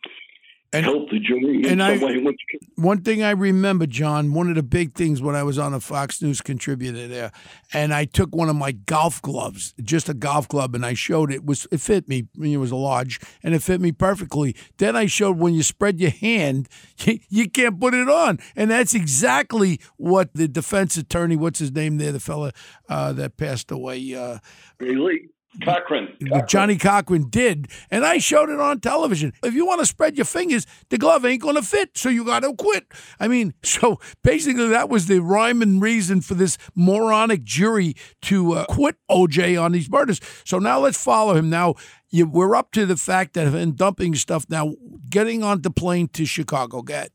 And- 0.74 0.86
help 0.86 1.10
the 1.10 1.20
jury 1.20 1.66
in 1.66 1.80
some 1.80 2.02
way. 2.02 2.36
One 2.76 3.02
thing 3.02 3.24
I 3.24 3.32
remember, 3.32 3.86
John, 3.86 4.34
one 4.34 4.50
of 4.50 4.56
the 4.56 4.64
big 4.64 4.94
things 4.96 5.22
when 5.22 5.36
I 5.36 5.44
was 5.44 5.58
on 5.58 5.74
a 5.74 5.80
Fox 5.80 6.22
News 6.22 6.42
contributor 6.42 7.08
there, 7.08 7.32
and 7.74 7.94
I 7.94 8.06
took 8.06 8.36
one 8.36 8.50
of 8.50 8.56
my 8.56 8.74
golf 8.74 9.22
gloves, 9.22 9.74
just 9.82 10.10
a 10.10 10.14
golf 10.14 10.48
glove, 10.48 10.76
and 10.76 10.86
I 10.86 10.94
showed 10.94 11.32
it 11.32 11.46
was 11.46 11.68
it 11.72 11.80
fit 11.80 12.10
me. 12.10 12.28
I 12.36 12.40
mean, 12.40 12.54
it 12.54 12.58
was 12.58 12.72
a 12.72 12.76
large, 12.76 13.20
and 13.44 13.56
it 13.56 13.64
fit 13.64 13.80
me 13.80 13.92
perfectly. 13.92 14.56
Then 14.78 14.96
I 14.96 15.06
showed 15.06 15.38
when 15.38 15.54
you 15.54 15.64
spread 15.64 16.00
your 16.00 16.12
hand, 16.12 16.68
you, 17.00 17.20
you 17.30 17.50
can't 17.50 17.80
put 17.80 17.94
it 17.94 18.10
on, 18.10 18.40
and 18.56 18.70
that's 18.70 18.94
exactly 18.94 19.80
what 19.96 20.34
the 20.34 20.48
defense 20.48 20.98
attorney, 20.98 21.38
what's 21.38 21.60
his 21.60 21.72
name 21.72 21.98
there, 21.98 22.12
the 22.12 22.20
fella 22.20 22.52
uh, 22.90 23.14
that 23.14 23.38
passed 23.38 23.72
away, 23.72 24.14
uh, 24.14 24.40
really, 24.80 25.30
Cochran, 25.63 26.15
what 26.30 26.48
Johnnie 26.48 26.78
Cochran 26.78 27.30
did, 27.30 27.67
and 27.89 28.06
I 28.06 28.17
showed 28.17 28.50
it 28.50 28.60
on 28.60 28.80
television. 28.80 29.34
If 29.43 29.54
you 29.54 29.65
want 29.65 29.80
to 29.80 29.86
spread 29.86 30.17
your 30.17 30.26
fingers, 30.26 30.65
the 30.89 30.98
glove 30.98 31.26
ain't 31.26 31.41
going 31.41 31.56
to 31.56 31.62
fit, 31.62 31.98
so 31.98 32.10
you 32.10 32.24
got 32.24 32.41
to 32.41 32.54
quit. 32.54 32.86
I 33.20 33.28
mean, 33.28 33.54
so 33.63 34.00
basically, 34.24 34.70
that 34.70 34.89
was 34.89 35.08
the 35.08 35.20
rhyme 35.20 35.62
and 35.62 35.82
reason 35.82 36.22
for 36.22 36.34
this 36.34 36.58
moronic 36.76 37.43
jury 37.43 37.96
to 38.24 38.54
uh, 38.54 38.65
quit 38.65 38.96
OJ 39.10 39.62
on 39.62 39.72
these 39.72 39.89
murders. 39.89 40.20
So 40.46 40.60
now 40.60 40.80
let's 40.80 41.02
follow 41.02 41.36
him. 41.36 41.50
Now 41.50 41.76
you, 42.10 42.28
we're 42.28 42.56
up 42.56 42.72
to 42.72 42.86
the 42.86 42.98
fact 42.98 43.34
that 43.34 43.54
in 43.54 43.76
dumping 43.76 44.15
stuff 44.15 44.46
now, 44.50 44.74
getting 45.10 45.43
on 45.43 45.62
the 45.62 45.72
plane 45.72 46.08
to 46.10 46.26
Chicago. 46.26 46.82
Get 46.82 47.12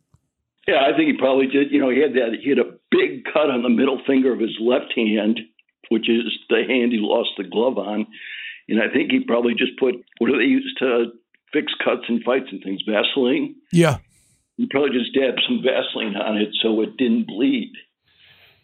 Yeah, 0.66 0.82
I 0.82 0.96
think 0.96 1.08
he 1.08 1.16
probably 1.16 1.46
did. 1.46 1.70
You 1.70 1.80
know, 1.80 1.90
he 1.90 2.00
had 2.00 2.12
that. 2.14 2.36
He 2.42 2.50
had 2.50 2.58
a 2.58 2.76
big 2.90 3.24
cut 3.32 3.50
on 3.50 3.62
the 3.62 3.68
middle 3.68 4.00
finger 4.06 4.32
of 4.32 4.40
his 4.40 4.56
left 4.60 4.92
hand, 4.94 5.40
which 5.92 6.08
is 6.08 6.24
the 6.48 6.64
hand 6.66 6.92
he 6.92 6.98
lost 6.98 7.30
the 7.36 7.44
glove 7.44 7.78
on. 7.78 8.06
And 8.68 8.80
I 8.80 8.88
think 8.92 9.10
he 9.10 9.20
probably 9.20 9.54
just 9.54 9.78
put 9.78 9.94
what 10.18 10.30
do 10.30 10.38
they 10.38 10.44
use 10.44 10.74
to 10.78 11.12
fix 11.52 11.72
cuts 11.84 12.08
and 12.08 12.22
fights 12.24 12.48
and 12.50 12.62
things? 12.62 12.80
Vaseline. 12.88 13.56
yeah. 13.70 13.98
He 14.56 14.66
probably 14.70 14.98
just 14.98 15.14
dabbed 15.14 15.40
some 15.48 15.62
Vaseline 15.64 16.14
on 16.14 16.36
it 16.36 16.50
so 16.62 16.82
it 16.82 16.96
didn't 16.96 17.26
bleed. 17.26 17.72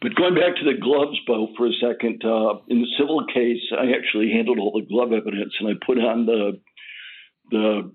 But 0.00 0.14
going 0.14 0.34
back 0.34 0.54
to 0.56 0.64
the 0.64 0.78
gloves, 0.78 1.18
Bo, 1.26 1.48
for 1.56 1.66
a 1.66 1.72
second, 1.80 2.22
uh, 2.24 2.60
in 2.68 2.80
the 2.82 2.92
civil 2.98 3.24
case, 3.26 3.62
I 3.72 3.92
actually 3.96 4.30
handled 4.30 4.58
all 4.58 4.78
the 4.78 4.86
glove 4.86 5.12
evidence, 5.12 5.54
and 5.58 5.68
I 5.68 5.72
put 5.84 5.98
on 5.98 6.26
the 6.26 6.60
the 7.50 7.90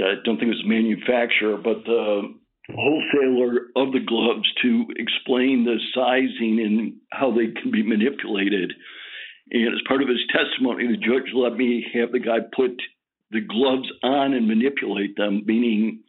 I 0.00 0.14
don't 0.24 0.38
think 0.38 0.52
it 0.52 0.56
was 0.56 0.64
manufacturer, 0.66 1.56
but 1.56 1.84
the 1.84 2.34
wholesaler 2.74 3.68
of 3.76 3.92
the 3.92 4.04
gloves 4.04 4.50
to 4.62 4.86
explain 4.96 5.64
the 5.64 5.78
sizing 5.94 6.60
and 6.60 6.94
how 7.12 7.30
they 7.30 7.48
can 7.60 7.70
be 7.70 7.82
manipulated. 7.82 8.72
And 9.50 9.68
as 9.68 9.80
part 9.86 10.02
of 10.02 10.08
his 10.08 10.22
testimony, 10.32 10.88
the 10.88 10.96
judge 10.96 11.32
let 11.34 11.56
me 11.56 11.86
have 11.94 12.12
the 12.12 12.18
guy 12.18 12.38
put 12.54 12.76
the 13.30 13.40
gloves 13.40 13.88
on 14.02 14.32
and 14.34 14.48
manipulate 14.48 15.16
them, 15.16 15.42
meaning 15.46 16.00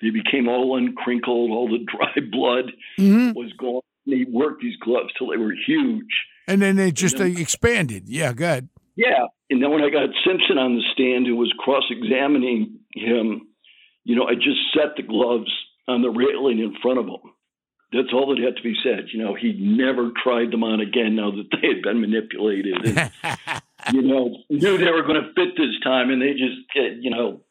they 0.00 0.10
became 0.10 0.48
all 0.48 0.76
uncrinkled, 0.76 1.50
all 1.50 1.68
the 1.68 1.84
dry 1.84 2.14
blood 2.30 2.72
was 2.98 3.52
gone. 3.58 3.82
He 4.04 4.24
worked 4.30 4.62
these 4.62 4.76
gloves 4.76 5.10
till 5.18 5.28
they 5.28 5.36
were 5.36 5.54
huge. 5.66 6.06
And 6.46 6.62
then 6.62 6.76
they 6.76 6.90
just 6.90 7.20
uh, 7.20 7.24
expanded. 7.24 8.08
Yeah, 8.08 8.32
good. 8.32 8.70
Yeah. 8.96 9.26
And 9.50 9.62
then 9.62 9.70
when 9.70 9.82
I 9.82 9.90
got 9.90 10.08
Simpson 10.26 10.56
on 10.56 10.76
the 10.76 10.82
stand 10.94 11.26
who 11.26 11.36
was 11.36 11.52
cross 11.58 11.84
examining 11.90 12.78
him, 12.94 13.42
you 14.04 14.16
know, 14.16 14.24
I 14.24 14.34
just 14.34 14.58
set 14.72 14.96
the 14.96 15.02
gloves 15.02 15.50
on 15.88 16.02
the 16.02 16.10
railing 16.10 16.60
in 16.60 16.76
front 16.80 16.98
of 16.98 17.06
him. 17.06 17.32
That's 17.92 18.12
all 18.12 18.28
that 18.28 18.44
had 18.44 18.56
to 18.56 18.62
be 18.62 18.76
said. 18.84 19.06
You 19.12 19.24
know, 19.24 19.34
he 19.34 19.54
never 19.58 20.12
tried 20.22 20.50
them 20.52 20.62
on 20.62 20.80
again 20.80 21.16
now 21.16 21.30
that 21.30 21.48
they 21.50 21.68
had 21.68 21.82
been 21.82 22.00
manipulated. 22.00 23.10
And, 23.86 23.94
you 23.94 24.02
know, 24.02 24.36
knew 24.50 24.76
they 24.76 24.90
were 24.90 25.04
going 25.04 25.22
to 25.22 25.32
fit 25.34 25.56
this 25.56 25.78
time, 25.84 26.10
and 26.10 26.20
they 26.20 26.32
just, 26.32 26.58
get, 26.74 27.00
you 27.00 27.10
know, 27.10 27.42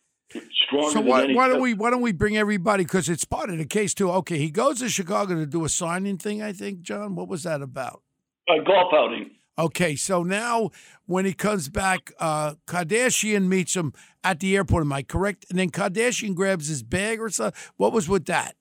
stronger 0.66 0.92
So 0.92 1.02
why, 1.02 1.34
why 1.34 1.48
don't 1.48 1.62
we 1.62 1.74
why 1.74 1.90
don't 1.90 2.02
we 2.02 2.12
bring 2.12 2.38
everybody 2.38 2.84
because 2.84 3.10
it's 3.10 3.26
part 3.26 3.50
of 3.50 3.58
the 3.58 3.66
case 3.66 3.94
too. 3.94 4.12
Okay, 4.12 4.38
he 4.38 4.52
goes 4.52 4.80
to 4.80 4.90
Chicago 4.90 5.36
to 5.36 5.46
do 5.46 5.64
a 5.66 5.70
signing 5.70 6.18
thing. 6.18 6.42
I 6.42 6.54
think 6.54 6.82
John. 6.82 7.16
What 7.16 7.28
was 7.28 7.44
that 7.44 7.62
about? 7.62 8.02
A 8.50 8.64
golf 8.64 8.94
outing. 8.94 9.32
Okay, 9.60 9.96
so 9.96 10.22
now 10.22 10.70
when 11.08 11.26
he 11.26 11.34
comes 11.34 11.68
back, 11.68 12.12
uh, 12.20 12.56
Kardashian 12.68 13.48
meets 13.48 13.76
him 13.76 13.92
at 14.24 14.40
the 14.40 14.56
airport. 14.56 14.84
Am 14.84 14.94
I 14.94 15.02
correct? 15.02 15.46
And 15.50 15.58
then 15.58 15.72
Kardashian 15.72 16.36
grabs 16.36 16.68
his 16.68 16.84
bag 16.84 17.20
or 17.20 17.30
something. 17.30 17.60
What 17.76 17.92
was 17.92 18.08
with 18.08 18.26
that? 18.26 18.56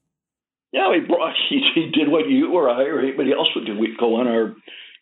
Yeah, 0.72 0.92
he 0.94 1.00
brought. 1.06 1.34
He, 1.48 1.62
he 1.74 1.90
did 1.92 2.10
what 2.10 2.28
you 2.28 2.52
or 2.54 2.68
I 2.68 2.82
or 2.84 2.98
anybody 2.98 3.32
else 3.32 3.48
would 3.54 3.66
do. 3.66 3.78
We'd 3.78 3.96
go 3.98 4.16
on 4.16 4.26
our 4.26 4.56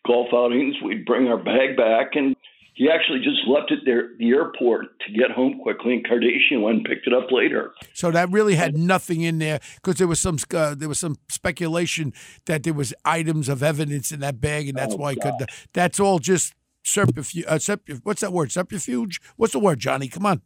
golf 0.05 0.27
outings. 0.31 0.75
We'd 0.83 1.05
bring 1.05 1.27
our 1.27 1.37
bag 1.37 1.75
back, 1.75 2.11
and 2.13 2.35
he 2.75 2.89
actually 2.89 3.19
just 3.19 3.47
left 3.47 3.71
it 3.71 3.79
there 3.85 4.09
the 4.19 4.29
airport 4.31 4.99
to 5.07 5.13
get 5.13 5.31
home 5.31 5.59
quickly. 5.63 5.93
And 5.95 6.05
Kardashian 6.05 6.61
went 6.61 6.77
and 6.77 6.85
picked 6.85 7.07
it 7.07 7.13
up 7.13 7.31
later. 7.31 7.71
So 7.93 8.11
that 8.11 8.29
really 8.31 8.55
had 8.55 8.77
nothing 8.77 9.21
in 9.21 9.39
there 9.39 9.59
because 9.75 9.95
there 9.95 10.07
was 10.07 10.19
some 10.19 10.37
uh, 10.53 10.75
there 10.75 10.89
was 10.89 10.99
some 10.99 11.15
speculation 11.29 12.13
that 12.45 12.63
there 12.63 12.73
was 12.73 12.93
items 13.05 13.49
of 13.49 13.63
evidence 13.63 14.11
in 14.11 14.19
that 14.19 14.39
bag, 14.41 14.67
and 14.67 14.77
that's 14.77 14.93
Oh, 14.93 14.97
why 14.97 15.13
he 15.13 15.19
could. 15.19 15.33
That's 15.73 15.99
all 15.99 16.19
just 16.19 16.53
subterfuge. 16.83 17.45
Uh, 17.47 17.59
subterfuge. 17.59 18.01
What's 18.03 18.21
that 18.21 18.33
word? 18.33 18.51
Subterfuge. 18.51 19.21
What's 19.37 19.53
the 19.53 19.59
word, 19.59 19.79
Johnny? 19.79 20.07
Come 20.09 20.25
on. 20.25 20.41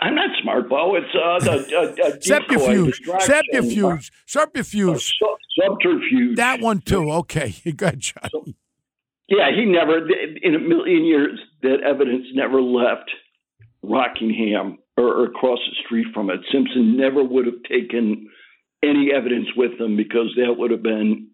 I'm 0.00 0.14
not 0.14 0.30
smart, 0.42 0.68
Bo. 0.68 0.94
It's 0.96 1.06
uh, 1.14 1.38
the 1.44 1.76
uh, 1.76 2.06
uh, 2.06 2.20
Subterfuge. 2.20 3.00
Subterfuge. 3.20 4.12
Subterfuge. 4.26 5.14
subterfuge. 5.58 6.36
That 6.36 6.60
one 6.60 6.80
too. 6.80 7.10
Okay, 7.12 7.54
good, 7.76 8.00
Johnny. 8.00 8.56
Yeah, 9.28 9.50
he 9.54 9.66
never, 9.66 9.98
in 10.42 10.54
a 10.54 10.58
million 10.58 11.04
years, 11.04 11.38
that 11.62 11.82
evidence 11.84 12.26
never 12.34 12.62
left 12.62 13.10
Rockingham 13.82 14.78
or, 14.96 15.04
or 15.04 15.24
across 15.26 15.58
the 15.68 15.76
street 15.84 16.06
from 16.14 16.30
it. 16.30 16.40
Simpson 16.50 16.96
never 16.96 17.22
would 17.22 17.46
have 17.46 17.62
taken 17.68 18.28
any 18.82 19.10
evidence 19.14 19.48
with 19.56 19.78
him 19.78 19.96
because 19.96 20.34
that 20.36 20.54
would 20.56 20.70
have 20.70 20.82
been 20.82 21.28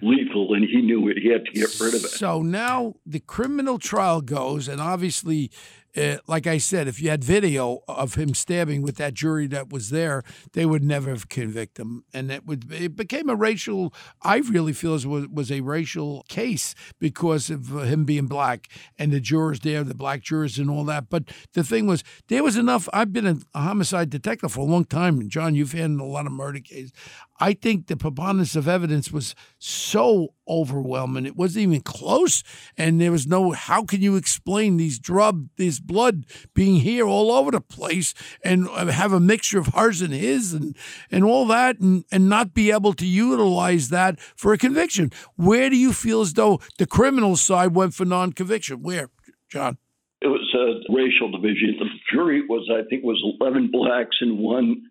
lethal, 0.00 0.54
and 0.54 0.64
he 0.64 0.80
knew 0.80 1.08
it. 1.08 1.18
He 1.18 1.28
had 1.28 1.44
to 1.44 1.52
get 1.52 1.78
rid 1.80 1.94
of 1.94 2.04
it. 2.04 2.10
So 2.10 2.40
now 2.40 2.94
the 3.04 3.20
criminal 3.20 3.78
trial 3.78 4.20
goes, 4.20 4.68
and 4.68 4.80
obviously, 4.80 5.50
uh, 5.96 6.18
like 6.26 6.46
I 6.46 6.58
said, 6.58 6.86
if 6.86 7.00
you 7.00 7.10
had 7.10 7.24
video 7.24 7.80
of 7.88 8.14
him 8.14 8.34
stabbing 8.34 8.82
with 8.82 8.96
that 8.96 9.14
jury 9.14 9.46
that 9.48 9.70
was 9.70 9.90
there, 9.90 10.22
they 10.52 10.66
would 10.66 10.84
never 10.84 11.10
have 11.10 11.28
convicted 11.28 11.82
him, 11.82 12.04
and 12.12 12.30
it 12.30 12.46
would 12.46 12.70
it 12.72 12.96
became 12.96 13.28
a 13.28 13.34
racial. 13.34 13.92
I 14.22 14.38
really 14.38 14.72
feel 14.72 14.92
was 14.92 15.06
was 15.06 15.50
a 15.50 15.60
racial 15.60 16.24
case 16.28 16.74
because 16.98 17.50
of 17.50 17.74
uh, 17.74 17.80
him 17.80 18.04
being 18.04 18.26
black 18.26 18.68
and 18.98 19.12
the 19.12 19.20
jurors 19.20 19.60
there, 19.60 19.84
the 19.84 19.94
black 19.94 20.22
jurors 20.22 20.58
and 20.58 20.70
all 20.70 20.84
that. 20.84 21.08
But 21.08 21.24
the 21.52 21.64
thing 21.64 21.86
was, 21.86 22.04
there 22.28 22.42
was 22.42 22.56
enough. 22.56 22.88
I've 22.92 23.12
been 23.12 23.26
a, 23.26 23.36
a 23.54 23.60
homicide 23.60 24.10
detective 24.10 24.52
for 24.52 24.60
a 24.60 24.64
long 24.64 24.84
time, 24.84 25.20
and 25.20 25.30
John, 25.30 25.54
you've 25.54 25.72
handled 25.72 26.08
a 26.08 26.12
lot 26.12 26.26
of 26.26 26.32
murder 26.32 26.60
cases. 26.60 26.92
I 27.40 27.52
think 27.52 27.86
the 27.86 27.96
preponderance 27.96 28.56
of 28.56 28.66
evidence 28.68 29.12
was 29.12 29.34
so 29.58 30.34
overwhelming. 30.48 31.26
It 31.26 31.36
wasn't 31.36 31.64
even 31.64 31.80
close. 31.80 32.42
And 32.76 33.00
there 33.00 33.12
was 33.12 33.26
no, 33.26 33.52
how 33.52 33.84
can 33.84 34.02
you 34.02 34.16
explain 34.16 34.76
these 34.76 34.98
drug, 34.98 35.48
this 35.56 35.80
blood 35.80 36.24
being 36.54 36.76
here 36.76 37.06
all 37.06 37.32
over 37.32 37.50
the 37.50 37.60
place 37.60 38.14
and 38.44 38.68
uh, 38.68 38.86
have 38.86 39.12
a 39.12 39.20
mixture 39.20 39.58
of 39.58 39.74
ours 39.74 40.00
and 40.00 40.12
his 40.12 40.52
and, 40.52 40.76
and 41.10 41.24
all 41.24 41.46
that 41.46 41.78
and, 41.78 42.04
and 42.10 42.28
not 42.28 42.54
be 42.54 42.70
able 42.70 42.94
to 42.94 43.06
utilize 43.06 43.88
that 43.90 44.20
for 44.20 44.52
a 44.52 44.58
conviction? 44.58 45.12
Where 45.36 45.70
do 45.70 45.76
you 45.76 45.92
feel 45.92 46.20
as 46.20 46.34
though 46.34 46.60
the 46.78 46.86
criminal 46.86 47.36
side 47.36 47.74
went 47.74 47.94
for 47.94 48.04
non 48.04 48.32
conviction? 48.32 48.82
Where, 48.82 49.10
John? 49.48 49.78
It 50.20 50.26
was 50.26 50.52
a 50.54 50.92
racial 50.92 51.30
division. 51.30 51.76
The 51.78 51.86
jury 52.12 52.42
was, 52.48 52.68
I 52.72 52.88
think, 52.88 53.04
was 53.04 53.22
11 53.40 53.70
blacks 53.70 54.16
and 54.20 54.38
one 54.38 54.82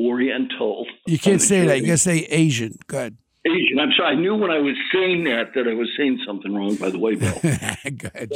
Oriental. 0.00 0.86
You 1.06 1.18
can't 1.18 1.40
say 1.40 1.64
that. 1.66 1.80
You 1.80 1.86
got 1.86 1.92
to 1.92 1.98
say 1.98 2.26
Asian. 2.30 2.78
Good. 2.86 3.16
Asian. 3.46 3.80
I'm 3.80 3.90
sorry. 3.96 4.16
I 4.16 4.20
knew 4.20 4.34
when 4.34 4.50
I 4.50 4.58
was 4.58 4.76
saying 4.92 5.24
that 5.24 5.54
that 5.54 5.66
I 5.68 5.74
was 5.74 5.90
saying 5.96 6.20
something 6.26 6.54
wrong. 6.54 6.76
By 6.76 6.90
the 6.90 6.98
way, 6.98 7.16
Bill. 7.16 7.34
Good. 7.42 8.32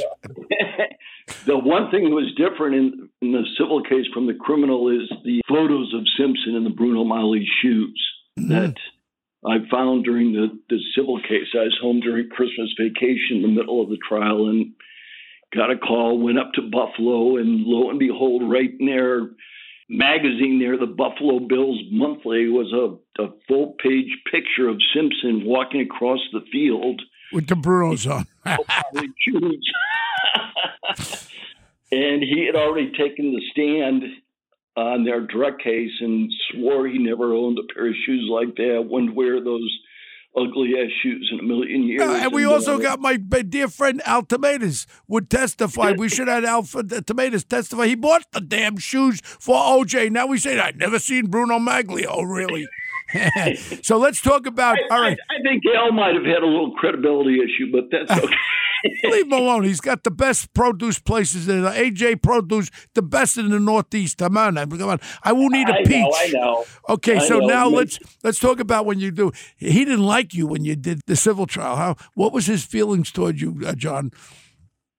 the 1.45 1.57
one 1.57 1.89
thing 1.91 2.03
that 2.03 2.15
was 2.15 2.33
different 2.35 2.75
in, 2.75 3.09
in 3.21 3.31
the 3.31 3.43
civil 3.57 3.81
case 3.83 4.05
from 4.13 4.27
the 4.27 4.33
criminal 4.33 4.89
is 4.89 5.09
the 5.23 5.41
photos 5.47 5.93
of 5.93 6.01
Simpson 6.17 6.55
in 6.55 6.63
the 6.63 6.69
Bruno 6.69 7.03
Magli 7.03 7.45
shoes 7.61 8.07
mm-hmm. 8.37 8.49
that 8.49 8.75
I 9.45 9.57
found 9.71 10.03
during 10.03 10.33
the, 10.33 10.47
the 10.69 10.79
civil 10.95 11.21
case. 11.21 11.47
I 11.53 11.63
was 11.63 11.77
home 11.81 12.01
during 12.01 12.29
Christmas 12.29 12.73
vacation 12.77 13.37
in 13.37 13.41
the 13.43 13.47
middle 13.47 13.81
of 13.81 13.89
the 13.89 13.99
trial 14.07 14.49
and 14.49 14.73
got 15.53 15.71
a 15.71 15.77
call, 15.77 16.19
went 16.19 16.39
up 16.39 16.51
to 16.55 16.61
Buffalo, 16.61 17.37
and 17.37 17.61
lo 17.63 17.89
and 17.89 17.99
behold, 17.99 18.49
right 18.49 18.71
in 18.77 18.85
their 18.87 19.29
magazine 19.89 20.59
there, 20.59 20.77
the 20.77 20.85
Buffalo 20.85 21.39
Bills 21.39 21.79
Monthly, 21.91 22.49
was 22.49 22.71
a, 22.73 23.23
a 23.23 23.29
full 23.47 23.75
page 23.81 24.09
picture 24.31 24.67
of 24.67 24.81
Simpson 24.93 25.43
walking 25.45 25.81
across 25.81 26.19
the 26.31 26.41
field. 26.51 27.01
With 27.31 27.47
the 27.47 27.55
Brunos 27.55 28.09
on. 28.09 28.27
Oh, 28.49 28.63
and 31.91 32.23
he 32.23 32.45
had 32.45 32.55
already 32.55 32.91
taken 32.91 33.33
the 33.33 33.41
stand 33.51 34.03
on 34.77 35.03
their 35.03 35.19
drug 35.19 35.59
case 35.59 35.91
and 35.99 36.31
swore 36.51 36.87
he 36.87 36.97
never 36.97 37.33
owned 37.33 37.57
a 37.59 37.73
pair 37.73 37.89
of 37.89 37.95
shoes 38.05 38.29
like 38.31 38.55
that, 38.55 38.85
wouldn't 38.87 39.15
wear 39.15 39.43
those 39.43 39.69
ugly 40.37 40.73
ass 40.79 40.91
shoes 41.01 41.29
in 41.33 41.39
a 41.39 41.43
million 41.43 41.83
years. 41.83 42.01
Uh, 42.01 42.19
and 42.23 42.31
we 42.33 42.43
And, 42.43 42.53
also 42.53 42.75
uh, 42.75 42.79
got 42.79 42.99
my 42.99 43.17
dear 43.17 43.67
friend 43.67 44.01
Al 44.05 44.23
Tomatoes 44.23 44.85
would 45.07 45.29
testify. 45.29 45.93
We 45.97 46.09
should 46.09 46.27
have 46.27 46.43
Al 46.45 46.59
F- 46.59 47.05
Tomatoes 47.05 47.43
testify. 47.43 47.87
He 47.87 47.95
bought 47.95 48.31
the 48.31 48.41
damn 48.41 48.77
shoes 48.77 49.21
for 49.23 49.55
OJ. 49.55 50.11
Now 50.11 50.27
we 50.27 50.37
say 50.37 50.59
I've 50.59 50.75
never 50.77 50.99
seen 50.99 51.27
Bruno 51.27 51.59
Maglio. 51.59 52.23
Really? 52.23 52.67
so 53.83 53.97
let's 53.97 54.21
talk 54.21 54.45
about. 54.45 54.77
All 54.91 54.99
right, 55.01 55.17
I, 55.29 55.35
I 55.35 55.41
think 55.41 55.63
Al 55.75 55.91
might 55.91 56.13
have 56.15 56.25
had 56.25 56.43
a 56.43 56.45
little 56.45 56.73
credibility 56.73 57.37
issue, 57.39 57.71
but 57.71 57.85
that's 57.91 58.11
okay. 58.23 58.35
Leave 59.03 59.25
him 59.25 59.31
alone. 59.33 59.63
He's 59.63 59.81
got 59.81 60.03
the 60.03 60.11
best 60.11 60.53
produce 60.53 60.99
places 60.99 61.47
in 61.47 61.61
the 61.63 61.69
AJ 61.69 62.21
Produce, 62.21 62.69
the 62.93 63.01
best 63.01 63.37
in 63.37 63.49
the 63.49 63.59
Northeast. 63.59 64.17
Come 64.17 64.37
on, 64.37 64.55
come 64.55 64.89
on. 64.89 64.99
I 65.23 65.33
won't 65.33 65.55
eat 65.55 65.69
a 65.69 65.73
I 65.73 65.83
peach. 65.83 65.91
know, 65.91 66.11
I 66.13 66.27
know. 66.33 66.65
Okay, 66.89 67.17
I 67.17 67.27
so 67.27 67.39
know. 67.39 67.47
now 67.47 67.67
let's 67.67 67.99
let's 68.23 68.39
talk 68.39 68.59
about 68.59 68.85
when 68.85 68.99
you 68.99 69.11
do. 69.11 69.31
He 69.57 69.85
didn't 69.85 70.05
like 70.05 70.33
you 70.33 70.47
when 70.47 70.65
you 70.65 70.75
did 70.75 71.01
the 71.07 71.15
civil 71.15 71.45
trial. 71.47 71.75
How? 71.75 71.95
What 72.13 72.33
was 72.33 72.45
his 72.45 72.63
feelings 72.65 73.11
toward 73.11 73.39
you, 73.41 73.59
uh, 73.65 73.73
John? 73.73 74.11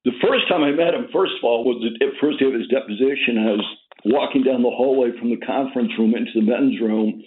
The 0.05 0.13
first 0.23 0.49
time 0.49 0.63
I 0.63 0.71
met 0.71 0.95
him, 0.95 1.09
first 1.13 1.33
of 1.39 1.45
all, 1.45 1.65
was 1.65 1.83
the 1.83 2.07
first 2.21 2.39
day 2.39 2.47
of 2.47 2.55
his 2.55 2.69
deposition. 2.69 3.37
I 3.39 3.51
was 3.53 3.67
walking 4.05 4.43
down 4.43 4.63
the 4.63 4.71
hallway 4.71 5.11
from 5.19 5.31
the 5.31 5.45
conference 5.45 5.91
room 5.99 6.15
into 6.15 6.31
the 6.35 6.43
men's 6.43 6.81
room, 6.81 7.23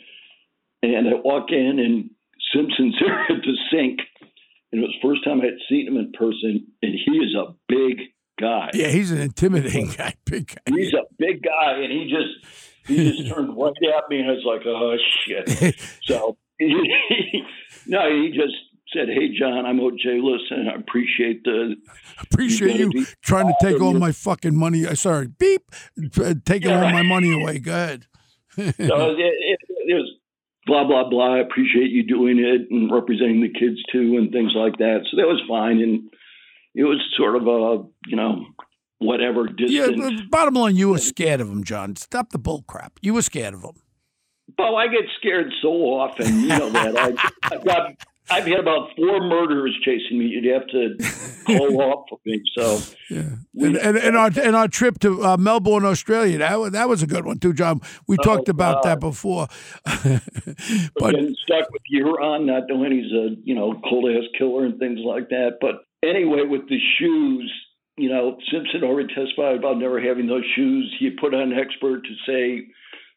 and 0.82 1.08
I 1.08 1.14
walk 1.24 1.52
in, 1.52 1.80
and 1.80 2.10
Simpson's 2.56 2.96
there 3.02 3.22
at 3.30 3.44
the 3.44 3.58
sink. 3.72 4.00
And 4.72 4.82
it 4.82 4.88
was 4.88 4.96
the 5.02 5.08
first 5.08 5.24
time 5.26 5.42
I 5.42 5.46
had 5.46 5.60
seen 5.70 5.88
him 5.88 5.98
in 5.98 6.12
person, 6.14 6.66
and 6.82 6.94
he 7.06 7.12
is 7.18 7.36
a 7.36 7.54
big 7.68 8.00
guy. 8.40 8.70
Yeah, 8.74 8.88
he's 8.88 9.12
an 9.12 9.20
intimidating 9.22 9.88
guy, 9.98 10.14
big 10.26 10.48
guy. 10.48 10.62
He's 10.76 10.94
a 10.94 11.04
big 11.18 11.42
guy, 11.44 11.74
and 11.80 11.92
he 11.92 12.10
just 12.10 12.88
he 12.88 13.12
just 13.12 13.28
turned 13.36 13.56
right 13.58 13.74
at 13.98 14.10
me, 14.10 14.20
and 14.20 14.30
I 14.30 14.34
was 14.34 14.46
like, 14.46 14.66
"Oh 14.66 14.96
shit!" 15.26 15.76
So 16.04 16.38
no, 17.88 18.10
he 18.10 18.30
just 18.30 18.56
said, 18.94 19.08
"Hey, 19.10 19.30
John, 19.38 19.66
I'm 19.66 19.80
OJ. 19.80 20.22
Listen, 20.22 20.68
I 20.70 20.76
appreciate 20.76 21.44
the 21.44 21.76
Appreciate 22.22 22.78
You 22.80 22.92
you 22.94 23.06
trying 23.24 23.48
to 23.48 23.54
take 23.62 23.82
all 23.82 23.94
my 23.94 24.12
fucking 24.12 24.56
money. 24.58 24.84
Sorry, 24.96 25.28
beep, 25.28 25.64
uh, 26.20 26.36
taking 26.46 26.70
Yeah. 26.70 26.84
all 26.86 26.92
my 26.92 27.04
money 27.04 27.34
away. 27.34 27.60
Go 27.60 27.72
ahead. 27.74 28.06
so 28.56 28.64
it, 28.66 29.18
it, 29.20 29.60
blah 30.66 30.86
blah 30.86 31.10
blah. 31.10 31.36
I 31.36 31.40
appreciate 31.40 31.92
you 31.92 32.04
doing 32.04 32.40
it 32.40 32.70
and 32.70 32.92
representing 32.92 33.42
the 33.42 33.50
kids 33.50 33.78
too, 33.92 34.18
and 34.18 34.32
things 34.32 34.52
like 34.56 34.78
that. 34.78 35.06
So 35.10 35.18
that 35.18 35.28
was 35.28 35.42
fine, 35.48 35.80
and 35.80 36.10
it 36.76 36.84
was 36.84 37.02
sort 37.18 37.36
of 37.36 37.48
a 37.48 37.84
you 38.08 38.16
know 38.16 38.46
whatever 39.00 39.48
Yeah, 39.58 39.88
distant. 39.88 40.18
the 40.20 40.28
bottom 40.30 40.54
line, 40.54 40.76
you 40.76 40.90
were 40.90 41.00
scared 41.00 41.42
of 41.42 41.50
him, 41.50 41.64
John. 41.64 41.96
Stop 41.96 42.30
the 42.32 42.38
bull 42.38 42.64
crap. 42.68 43.00
You 43.02 43.14
were 43.16 43.24
scared 43.24 43.54
of 43.56 43.64
him. 43.64 43.82
Well, 44.58 44.74
oh, 44.74 44.76
I 44.76 44.88
get 44.88 45.06
scared 45.18 45.52
so 45.62 45.70
often, 45.70 46.42
you 46.42 46.50
know 46.50 46.70
that. 46.70 46.98
I, 46.98 47.32
I've 47.56 47.66
got, 47.66 47.94
I've 48.30 48.46
had 48.46 48.60
about 48.60 48.90
four 48.96 49.20
murderers 49.20 49.78
chasing 49.84 50.20
me. 50.20 50.26
You'd 50.28 50.46
have 50.54 50.68
to 50.68 50.96
call 51.46 51.82
off 51.82 52.06
for 52.10 52.20
me. 52.26 52.42
So, 52.56 52.80
Yeah, 53.10 53.24
and, 53.60 53.76
and, 53.78 53.98
and 53.98 54.16
our 54.16 54.32
and 54.42 54.56
our 54.56 54.68
trip 54.68 55.00
to 55.00 55.24
uh, 55.24 55.38
Melbourne, 55.38 55.86
Australia, 55.86 56.38
that 56.38 56.60
was, 56.60 56.72
that 56.72 56.88
was 56.88 57.04
a 57.04 57.08
good 57.08 57.26
one 57.26 57.40
too, 57.40 57.54
John. 57.54 57.82
We 58.08 58.18
talked 58.18 58.48
about 58.48 58.84
that 58.84 59.00
before. 59.00 59.48
but 59.86 61.12
getting 61.12 61.36
stuck 61.44 61.70
with 61.72 61.82
Huron, 61.88 62.46
not 62.46 62.64
knowing 62.70 62.92
he's 62.92 63.12
a 63.12 63.36
you 63.44 63.56
know 63.56 63.82
cold 63.90 64.10
ass 64.12 64.24
killer 64.38 64.66
and 64.66 64.80
things 64.80 65.00
like 65.04 65.30
that. 65.30 65.58
But 65.60 65.84
anyway, 66.04 66.44
with 66.44 66.70
the 66.70 66.80
shoes, 67.00 67.52
you 67.98 68.10
know, 68.10 68.38
Simpson 68.52 68.84
already 68.84 69.14
testified 69.14 69.58
about 69.58 69.78
never 69.78 70.00
having 70.00 70.28
those 70.28 70.46
shoes. 70.56 70.96
He 71.00 71.10
put 71.10 71.34
on 71.34 71.52
an 71.52 71.60
expert 71.60 72.04
to 72.04 72.16
say 72.26 72.68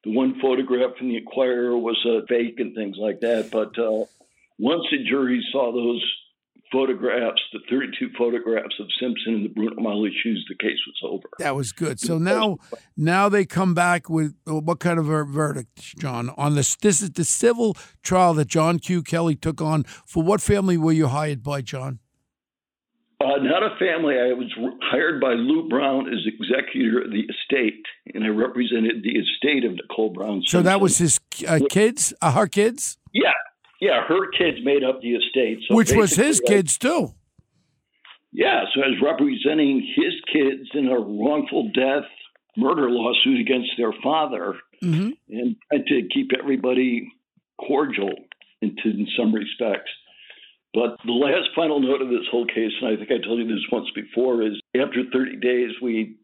the 0.04 0.12
one 0.12 0.38
photograph 0.40 0.96
from 0.98 1.08
the 1.08 1.16
Enquirer 1.16 1.76
was 1.76 1.98
a 2.04 2.26
fake 2.26 2.58
and 2.58 2.74
things 2.74 2.96
like 2.98 3.20
that. 3.20 3.50
But 3.50 3.78
uh, 3.78 4.04
once 4.58 4.82
the 4.90 5.04
jury 5.08 5.44
saw 5.52 5.72
those 5.72 6.04
photographs, 6.72 7.40
the 7.52 7.60
32 7.70 8.10
photographs 8.18 8.74
of 8.80 8.86
Simpson 9.00 9.34
in 9.34 9.42
the 9.44 9.48
Bruno 9.48 9.76
Magli 9.80 10.10
shoes, 10.22 10.44
the 10.48 10.56
case 10.56 10.78
was 10.86 11.00
over. 11.04 11.28
that 11.38 11.54
was 11.54 11.72
good. 11.72 12.00
So 12.00 12.18
now, 12.18 12.58
now 12.96 13.28
they 13.28 13.44
come 13.44 13.74
back 13.74 14.10
with 14.10 14.34
uh, 14.48 14.54
what 14.54 14.80
kind 14.80 14.98
of 14.98 15.08
a 15.08 15.24
verdict, 15.24 15.96
John? 15.98 16.30
On 16.36 16.56
this, 16.56 16.74
this 16.76 17.00
is 17.00 17.10
the 17.10 17.24
civil 17.24 17.76
trial 18.02 18.34
that 18.34 18.48
John 18.48 18.78
Q. 18.78 19.02
Kelly 19.02 19.36
took 19.36 19.62
on. 19.62 19.84
For 19.84 20.22
what 20.22 20.40
family 20.40 20.76
were 20.76 20.92
you 20.92 21.06
hired 21.06 21.42
by, 21.42 21.60
John? 21.60 22.00
Uh, 23.20 23.36
not 23.40 23.62
a 23.62 23.70
family. 23.78 24.16
I 24.16 24.34
was 24.34 24.52
hired 24.82 25.20
by 25.20 25.32
Lou 25.34 25.68
Brown 25.68 26.08
as 26.08 26.26
executor 26.26 27.02
of 27.02 27.10
the 27.10 27.20
estate, 27.20 27.84
and 28.12 28.24
I 28.24 28.28
represented 28.28 29.02
the 29.02 29.18
estate 29.18 29.64
of 29.64 29.72
Nicole 29.72 30.12
Brown. 30.12 30.42
So 30.44 30.60
that 30.60 30.80
was 30.80 30.98
his 30.98 31.20
uh, 31.46 31.60
kids, 31.70 32.12
uh, 32.20 32.32
her 32.32 32.48
kids, 32.48 32.98
yeah, 33.14 33.30
yeah. 33.84 34.04
Her 34.06 34.30
kids 34.30 34.58
made 34.62 34.82
up 34.84 35.00
the 35.00 35.14
estate, 35.14 35.58
so 35.68 35.74
which 35.76 35.92
was 35.92 36.14
his 36.16 36.40
I- 36.46 36.48
kids 36.48 36.78
too. 36.78 37.14
Yeah, 38.32 38.64
so 38.74 38.82
I 38.82 38.88
was 38.88 39.00
representing 39.00 39.80
his 39.94 40.14
kids 40.32 40.68
in 40.74 40.88
a 40.88 40.98
wrongful 40.98 41.70
death 41.72 42.08
murder 42.56 42.90
lawsuit 42.90 43.40
against 43.40 43.70
their 43.76 43.92
father, 44.02 44.54
hmm 44.80 45.10
and 45.28 45.56
tried 45.70 45.86
to 45.86 46.08
keep 46.12 46.30
everybody 46.38 47.12
cordial 47.58 48.12
into 48.60 48.90
in 48.90 49.06
some 49.16 49.32
respects. 49.34 49.90
But 50.72 50.96
the 51.06 51.12
last 51.12 51.50
final 51.54 51.78
note 51.80 52.02
of 52.02 52.08
this 52.08 52.26
whole 52.30 52.46
case, 52.46 52.72
and 52.80 52.90
I 52.92 52.96
think 52.96 53.10
I 53.12 53.24
told 53.24 53.38
you 53.38 53.46
this 53.46 53.64
once 53.70 53.88
before, 53.94 54.42
is 54.42 54.60
after 54.74 55.04
30 55.12 55.36
days, 55.36 55.70
we 55.80 56.16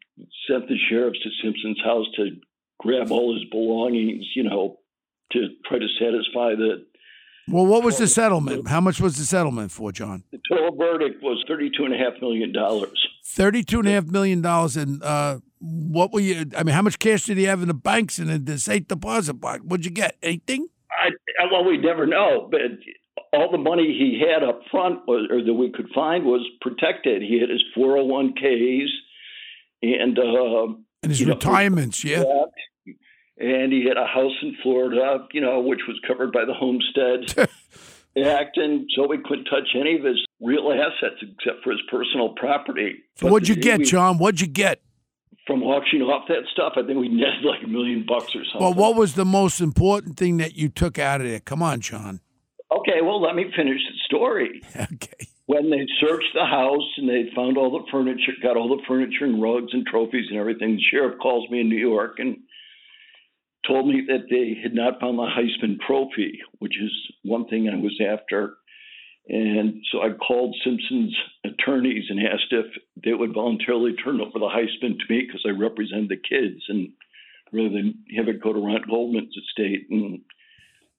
sent 0.49 0.67
the 0.69 0.77
sheriffs 0.89 1.21
to 1.23 1.31
Simpson's 1.43 1.81
house 1.85 2.07
to 2.17 2.31
grab 2.81 3.13
all 3.13 3.35
his 3.39 3.49
belongings, 3.51 4.27
you 4.35 4.43
know, 4.43 4.79
to 5.33 5.49
try 5.67 5.79
to 5.79 5.87
satisfy 6.01 6.57
the, 6.57 6.85
Well, 7.49 7.67
what 7.67 7.83
was 7.83 7.99
the 7.99 8.07
settlement? 8.07 8.69
How 8.69 8.81
much 8.81 9.01
was 9.01 9.17
the 9.17 9.25
settlement 9.25 9.73
for, 9.73 9.91
John? 9.93 10.23
the 10.31 10.39
total 10.49 10.77
verdict 10.77 11.23
was 11.23 11.45
$32.5 11.49 12.21
million. 12.21 12.53
Thirty-two 13.25 13.79
and 13.79 13.89
a 13.89 13.93
half 13.93 14.07
million 14.07 14.41
dollars, 14.43 14.77
and 14.77 15.01
uh, 15.05 15.39
what 15.61 16.13
were 16.13 16.19
you? 16.21 16.47
I 16.57 16.65
mean, 16.65 16.75
how 16.75 16.83
much 16.83 16.99
cash 16.99 17.25
did 17.27 17.39
he 17.39 17.45
have 17.45 17.63
in 17.63 17.69
the 17.69 17.75
banks 17.75 18.19
and 18.19 18.29
in 18.29 18.45
the 18.45 18.59
safe 18.59 18.89
deposit 18.89 19.35
box? 19.35 19.61
What'd 19.63 19.85
you 19.85 19.93
get? 19.93 20.17
Anything? 20.21 20.67
I, 20.91 21.11
well, 21.53 21.65
we 21.65 21.77
never 21.77 22.07
know, 22.07 22.49
but 22.51 22.61
all 23.33 23.51
the 23.53 23.59
money 23.59 23.85
he 23.97 24.21
had 24.21 24.43
up 24.43 24.63
front 24.71 25.07
was, 25.07 25.29
or 25.31 25.45
that 25.45 25.55
we 25.55 25.71
could 25.71 25.89
find 25.95 26.25
was 26.25 26.45
protected. 26.61 27.23
He 27.23 27.39
had 27.39 27.51
his 27.51 27.63
401ks 27.77 28.87
and 29.83 30.19
uh, 30.19 30.75
And 31.03 31.11
his 31.11 31.21
You 31.21 31.27
know, 31.27 31.35
retirements, 31.35 32.03
yeah. 32.05 32.25
And 33.41 33.73
he 33.73 33.85
had 33.89 33.97
a 33.97 34.07
house 34.07 34.37
in 34.43 34.57
Florida, 34.63 35.27
you 35.33 35.41
know, 35.41 35.61
which 35.61 35.81
was 35.89 35.99
covered 36.07 36.31
by 36.33 36.45
the 36.45 36.55
Homestead 36.55 37.49
Act, 38.25 38.57
and 38.57 38.89
so 38.95 39.07
we 39.07 39.19
couldn't 39.19 39.45
touch 39.47 39.69
any 39.75 39.97
of 39.97 40.05
his 40.05 40.25
real 40.41 40.73
assets 40.73 41.23
except 41.23 41.63
for 41.65 41.71
his 41.71 41.81
personal 41.91 42.31
property. 42.31 42.97
So 43.17 43.27
But 43.27 43.33
what'd 43.33 43.49
you 43.49 43.57
get, 43.57 43.79
we- 43.79 43.85
John? 43.85 44.19
What'd 44.19 44.41
you 44.41 44.47
get? 44.47 44.83
From 45.47 45.63
auctioning 45.63 46.07
off 46.07 46.29
that 46.29 46.45
stuff, 46.53 46.75
I 46.77 46.83
think 46.87 46.99
we 47.01 47.09
netted 47.09 47.43
like 47.45 47.63
a 47.65 47.67
million 47.67 48.05
bucks 48.07 48.37
or 48.37 48.45
something. 48.45 48.61
Well, 48.61 48.75
what 48.75 48.95
was 48.95 49.15
the 49.15 49.25
most 49.25 49.61
important 49.61 50.17
thing 50.17 50.37
that 50.37 50.55
you 50.55 50.69
took 50.69 50.99
out 50.99 51.21
of 51.21 51.27
it? 51.27 51.45
Come 51.45 51.63
on, 51.63 51.81
John. 51.81 52.21
Okay, 52.71 53.01
well, 53.03 53.21
let 53.21 53.35
me 53.35 53.51
finish 53.57 53.81
the 53.89 53.97
story. 54.07 54.63
Okay. 54.77 55.27
when 55.47 55.71
they 55.71 55.85
searched 56.01 56.33
the 56.35 56.45
house 56.45 56.87
and 56.99 57.09
they 57.09 57.25
found 57.35 57.57
all 57.59 57.71
the 57.73 57.85
furniture, 57.91 58.33
got 58.43 58.57
all 58.57 58.69
the 58.69 58.83
furniture 58.87 59.25
and 59.25 59.43
rugs 59.43 59.73
and 59.73 59.85
trophies 59.87 60.27
and 60.31 60.39
everything, 60.39 60.77
the 60.77 60.83
sheriff 60.91 61.19
calls 61.19 61.51
me 61.51 61.61
in 61.61 61.69
New 61.69 61.79
York 61.79 62.19
and 62.21 62.37
told 63.71 63.87
me 63.87 64.03
that 64.09 64.27
they 64.29 64.59
had 64.61 64.75
not 64.75 65.01
found 65.01 65.19
the 65.19 65.23
Heisman 65.23 65.79
Trophy, 65.87 66.41
which 66.59 66.75
is 66.81 66.91
one 67.23 67.47
thing 67.47 67.69
I 67.69 67.77
was 67.77 68.01
after. 68.05 68.55
And 69.29 69.85
so 69.93 70.03
I 70.03 70.11
called 70.11 70.57
Simpson's 70.65 71.17
attorneys 71.45 72.07
and 72.09 72.19
asked 72.27 72.51
if 72.51 72.67
they 73.05 73.15
would 73.15 73.33
voluntarily 73.33 73.93
turn 73.95 74.21
over 74.21 74.39
the 74.39 74.49
Heisman 74.49 74.99
to 74.99 75.05
me 75.09 75.23
because 75.25 75.45
I 75.47 75.51
represent 75.51 76.09
the 76.09 76.17
kids 76.17 76.65
and 76.69 76.89
rather 77.53 77.69
than 77.69 78.05
have 78.17 78.29
it 78.29 78.43
go 78.43 78.53
to 78.53 78.59
Ron 78.59 78.83
Goldman's 78.91 79.37
estate. 79.37 79.87
And 79.91 80.23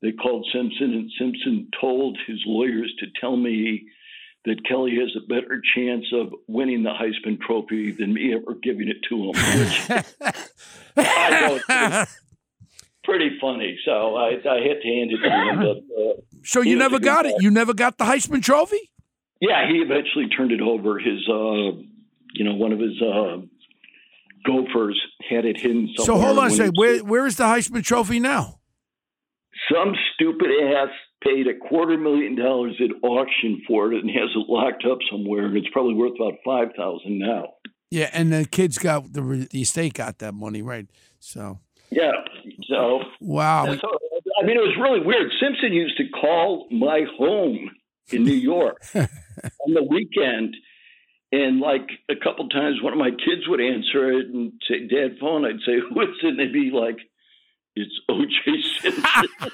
they 0.02 0.14
called 0.14 0.48
Simpson, 0.54 0.94
and 0.94 1.12
Simpson 1.20 1.68
told 1.80 2.18
his 2.26 2.40
lawyers 2.46 2.94
to 3.00 3.08
tell 3.20 3.36
me 3.36 3.88
that 4.46 4.66
Kelly 4.66 4.96
has 4.96 5.16
a 5.16 5.28
better 5.28 5.62
chance 5.76 6.06
of 6.14 6.34
winning 6.48 6.84
the 6.84 6.90
Heisman 6.90 7.40
Trophy 7.40 7.92
than 7.92 8.14
me 8.14 8.34
ever 8.34 8.56
giving 8.64 8.88
it 8.88 8.98
to 9.10 9.16
him, 9.16 9.34
which 9.60 10.36
I 10.98 12.08
pretty 13.04 13.38
funny. 13.40 13.78
So 13.86 14.16
I, 14.16 14.30
I 14.30 14.62
had 14.62 14.82
to 14.82 14.88
hand 14.88 15.12
it 15.12 15.20
to 15.24 15.30
him. 15.30 15.58
But, 15.60 16.02
uh, 16.02 16.22
so 16.44 16.62
you 16.62 16.76
never 16.76 17.00
got 17.00 17.26
it? 17.26 17.36
You 17.40 17.52
never 17.52 17.74
got 17.74 17.98
the 17.98 18.06
Heisman 18.06 18.44
Trophy? 18.44 18.92
Yeah, 19.40 19.68
he 19.68 19.78
eventually 19.78 20.28
turned 20.28 20.52
it 20.52 20.62
over. 20.62 21.00
His, 21.00 21.28
uh, 21.28 21.82
you 22.34 22.46
know, 22.46 22.56
one 22.56 22.72
of 22.72 22.80
his 22.80 23.02
uh, 23.02 23.38
gophers 24.46 25.00
had 25.30 25.46
it 25.46 25.58
hidden 25.58 25.90
somewhere. 25.98 26.22
So 26.22 26.26
hold 26.26 26.38
on 26.40 26.48
a 26.48 26.52
second. 26.52 26.74
Where 26.76 27.00
where 27.00 27.26
is 27.26 27.38
the 27.38 27.46
Heisman 27.46 27.84
Trophy 27.84 28.20
now? 28.20 28.60
Some 29.72 29.96
stupid 30.14 30.50
ass 30.64 30.90
paid 31.24 31.48
a 31.48 31.54
quarter 31.56 31.98
million 31.98 32.36
dollars 32.36 32.80
at 32.80 33.08
auction 33.08 33.62
for 33.68 33.94
it 33.94 34.04
and 34.04 34.10
has 34.10 34.30
it 34.36 34.50
locked 34.50 34.86
up 34.90 34.98
somewhere, 35.12 35.46
and 35.46 35.58
it's 35.58 35.70
probably 35.72 35.94
worth 35.94 36.14
about 36.16 36.34
five 36.46 36.70
thousand 36.76 37.20
now. 37.20 37.46
Yeah, 37.90 38.10
and 38.14 38.32
the 38.32 38.46
kids 38.46 38.78
got 38.78 39.12
the 39.14 39.48
the 39.52 39.62
estate 39.62 39.94
got 39.94 40.20
that 40.20 40.34
money, 40.34 40.62
right? 40.62 40.88
So 41.20 41.60
Yeah. 41.92 42.12
So 42.70 43.02
wow. 43.20 43.68
all- 43.68 44.00
I 44.42 44.46
mean, 44.46 44.58
it 44.58 44.62
was 44.62 44.76
really 44.80 45.06
weird. 45.06 45.32
Simpson 45.40 45.74
used 45.74 45.98
to 45.98 46.08
call 46.10 46.68
my 46.72 47.06
home 47.18 47.72
in 48.12 48.24
New 48.24 48.34
York 48.34 48.82
on 48.96 49.74
the 49.74 49.84
weekend. 49.84 50.56
And 51.34 51.60
like 51.60 51.88
a 52.10 52.16
couple 52.16 52.50
times, 52.50 52.82
one 52.82 52.92
of 52.92 53.00
my 53.00 53.12
kids 53.12 53.48
would 53.48 53.62
answer 53.62 54.12
it 54.12 54.28
and 54.28 54.52
say, 54.68 54.88
"Dad, 54.88 55.18
phone." 55.20 55.46
I'd 55.46 55.62
say, 55.66 55.80
"Who 55.80 56.02
is 56.02 56.10
it?" 56.24 56.28
And 56.28 56.40
they'd 56.40 56.52
be 56.52 56.72
like, 56.74 56.98
"It's 57.76 57.94
O.J. 58.10 58.62
Simpson." 58.82 59.04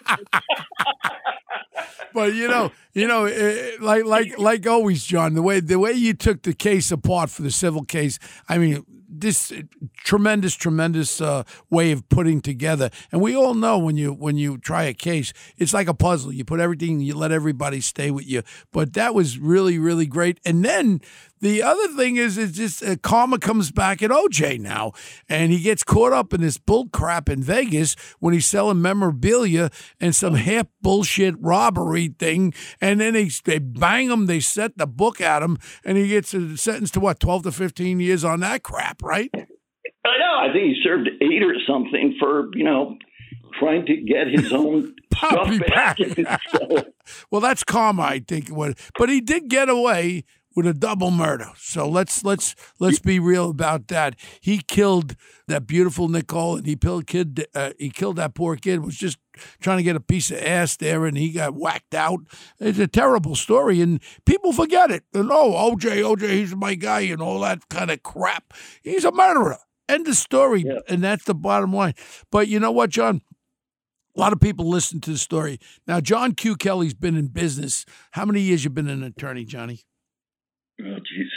But 2.14 2.34
you 2.34 2.48
know, 2.48 2.72
you 2.94 3.08
know, 3.08 3.26
eh, 3.26 3.74
like 3.80 4.06
like 4.06 4.40
like 4.40 4.66
always, 4.66 5.06
John. 5.06 5.36
The 5.36 5.42
way 5.44 5.60
the 5.60 5.78
way 5.78 5.92
you 5.92 6.16
took 6.16 6.42
the 6.42 6.54
case 6.54 6.92
apart 6.92 7.30
for 7.30 7.44
the 7.44 7.52
civil 7.52 7.84
case, 7.84 8.18
I 8.50 8.58
mean, 8.58 8.84
this 9.08 9.52
eh, 9.52 9.64
tremendous, 9.98 10.56
tremendous 10.56 11.22
uh, 11.22 11.44
way 11.70 11.92
of 11.92 12.08
putting 12.10 12.42
together. 12.42 12.90
And 13.12 13.22
we 13.22 13.36
all 13.36 13.54
know 13.54 13.78
when 13.78 13.98
you 13.98 14.14
when 14.14 14.38
you 14.38 14.58
try 14.58 14.84
a 14.84 14.94
case, 14.94 15.34
it's 15.58 15.74
like 15.74 15.88
a 15.88 15.94
puzzle. 15.94 16.32
You 16.32 16.44
put 16.44 16.60
everything, 16.60 17.00
you 17.00 17.16
let 17.16 17.32
everybody 17.32 17.82
stay 17.82 18.12
with 18.12 18.28
you. 18.28 18.44
But 18.72 18.94
that 18.94 19.14
was 19.14 19.40
really, 19.40 19.80
really 19.80 20.06
great. 20.06 20.40
And 20.46 20.64
then 20.64 21.02
the 21.40 21.62
other 21.62 21.88
thing 21.90 22.18
is, 22.18 22.38
is 22.38 22.54
just 22.54 22.84
uh, 22.84 22.96
karma 22.98 23.38
comes 23.38 23.72
back 23.72 24.02
at 24.02 24.10
OJ 24.10 24.60
now, 24.60 24.94
and 25.30 25.52
he 25.52 25.60
gets 25.60 25.84
caught 25.84 26.12
up 26.12 26.34
in 26.34 26.42
this 26.42 26.58
bull 26.58 26.90
crap 26.90 27.30
in 27.30 27.44
Vegas 27.44 27.96
when 28.20 28.34
he's 28.34 28.48
selling 28.48 28.82
memorabilia 28.82 29.70
and 30.00 30.16
some 30.16 30.34
half 30.34 30.66
bullshit 30.82 31.36
robbery 31.40 32.08
thing, 32.08 32.54
and 32.82 33.00
then 33.00 33.14
they 33.14 33.30
they 33.46 33.60
bang 33.60 34.10
him, 34.10 34.26
they 34.26 34.40
set 34.40 34.78
the 34.78 34.88
book 34.88 35.22
at 35.22 35.44
him, 35.44 35.58
and 35.86 35.98
he 35.98 36.08
gets 36.08 36.34
uh, 36.34 36.56
sentenced 36.56 36.96
to 36.96 37.00
what 37.00 37.20
twelve 37.20 37.44
to 37.44 37.52
fifteen 37.52 38.00
years 38.00 38.24
on 38.24 38.40
that 38.40 38.64
crap, 38.64 39.04
right? 39.08 39.30
I 39.34 40.18
know. 40.20 40.38
I 40.40 40.52
think 40.54 40.66
he 40.76 40.82
served 40.84 41.10
eight 41.22 41.44
or 41.44 41.56
something 41.68 42.16
for 42.20 42.50
you 42.56 42.64
know 42.64 42.98
trying 43.60 43.86
to 43.88 43.96
get 43.98 44.28
his 44.28 44.52
own 44.54 44.94
stuff 45.16 45.60
back. 45.68 45.98
back. 45.98 46.42
So, 46.52 46.86
Well, 47.32 47.42
that's 47.42 47.64
karma, 47.64 48.04
I 48.04 48.20
think 48.20 48.50
it 48.50 48.54
was, 48.54 48.76
but 49.00 49.10
he 49.10 49.22
did 49.22 49.48
get 49.50 49.70
away 49.70 50.26
with 50.56 50.68
a 50.68 50.74
double 50.74 51.12
murder. 51.12 51.52
So 51.56 51.88
let's 51.88 52.24
let's 52.24 52.56
let's 52.80 53.00
be 53.00 53.20
real 53.20 53.50
about 53.50 53.88
that. 53.90 54.16
He 54.42 54.58
killed 54.60 55.16
that 55.48 55.68
beautiful 55.68 56.08
Nicole, 56.10 56.58
and 56.58 56.66
he 56.66 56.76
killed 56.76 57.08
kid. 57.08 57.46
Uh, 57.56 57.72
he 57.80 57.90
killed 57.90 58.18
that 58.18 58.34
poor 58.36 58.56
kid. 58.56 58.84
Was 58.84 58.96
just 58.98 59.18
trying 59.60 59.78
to 59.78 59.84
get 59.84 59.96
a 59.96 60.00
piece 60.02 60.32
of 60.32 60.38
ass 60.38 60.78
there, 60.78 61.06
and 61.06 61.18
he 61.18 61.32
got 61.32 61.54
whacked 61.56 61.94
out. 61.96 62.20
It's 62.60 62.80
a 62.80 62.88
terrible 62.88 63.36
story, 63.36 63.82
and 63.82 64.02
people 64.26 64.52
forget 64.54 64.92
it. 64.92 65.04
And 65.14 65.30
oh, 65.32 65.54
OJ, 65.76 66.02
OJ, 66.04 66.30
he's 66.30 66.56
my 66.56 66.76
guy, 66.76 67.02
and 67.02 67.22
all 67.22 67.40
that 67.42 67.70
kind 67.70 67.92
of 67.92 68.04
crap. 68.04 68.54
He's 68.84 69.06
a 69.06 69.12
murderer. 69.12 69.58
End 69.90 70.08
of 70.08 70.16
story, 70.16 70.64
Yeah. 70.66 70.80
and 70.90 71.04
that's 71.04 71.24
the 71.26 71.34
bottom 71.36 71.74
line. 71.74 71.94
But 72.32 72.48
you 72.50 72.60
know 72.60 72.72
what, 72.72 72.90
John? 72.90 73.22
A 74.16 74.20
lot 74.20 74.34
of 74.34 74.40
people 74.40 74.68
listen 74.68 75.00
to 75.02 75.12
the 75.12 75.18
story. 75.18 75.60
Now, 75.86 76.02
John 76.02 76.34
Q. 76.34 76.56
Kelly's 76.56 76.96
been 76.96 77.16
in 77.16 77.28
business. 77.28 77.86
How 78.12 78.26
many 78.26 78.42
years 78.42 78.64
you 78.64 78.70
been 78.72 78.90
an 78.90 79.04
attorney, 79.04 79.46
Johnny? 79.46 79.82
oh, 80.82 80.84
Jesus, 80.84 81.32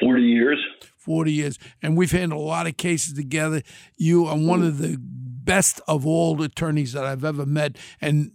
forty 0.00 0.22
years. 0.22 0.58
40 0.96 1.32
years. 1.32 1.58
And 1.82 1.96
we've 1.98 2.10
handled 2.12 2.40
a 2.40 2.44
lot 2.44 2.66
of 2.66 2.78
cases 2.78 3.12
together. 3.12 3.60
You 3.98 4.24
are 4.26 4.36
one 4.38 4.62
of 4.62 4.78
the 4.78 4.96
best 5.44 5.80
of 5.86 6.06
all 6.06 6.40
attorneys 6.42 6.92
that 6.92 7.04
I've 7.04 7.24
ever 7.24 7.46
met. 7.46 7.76
And 8.00 8.32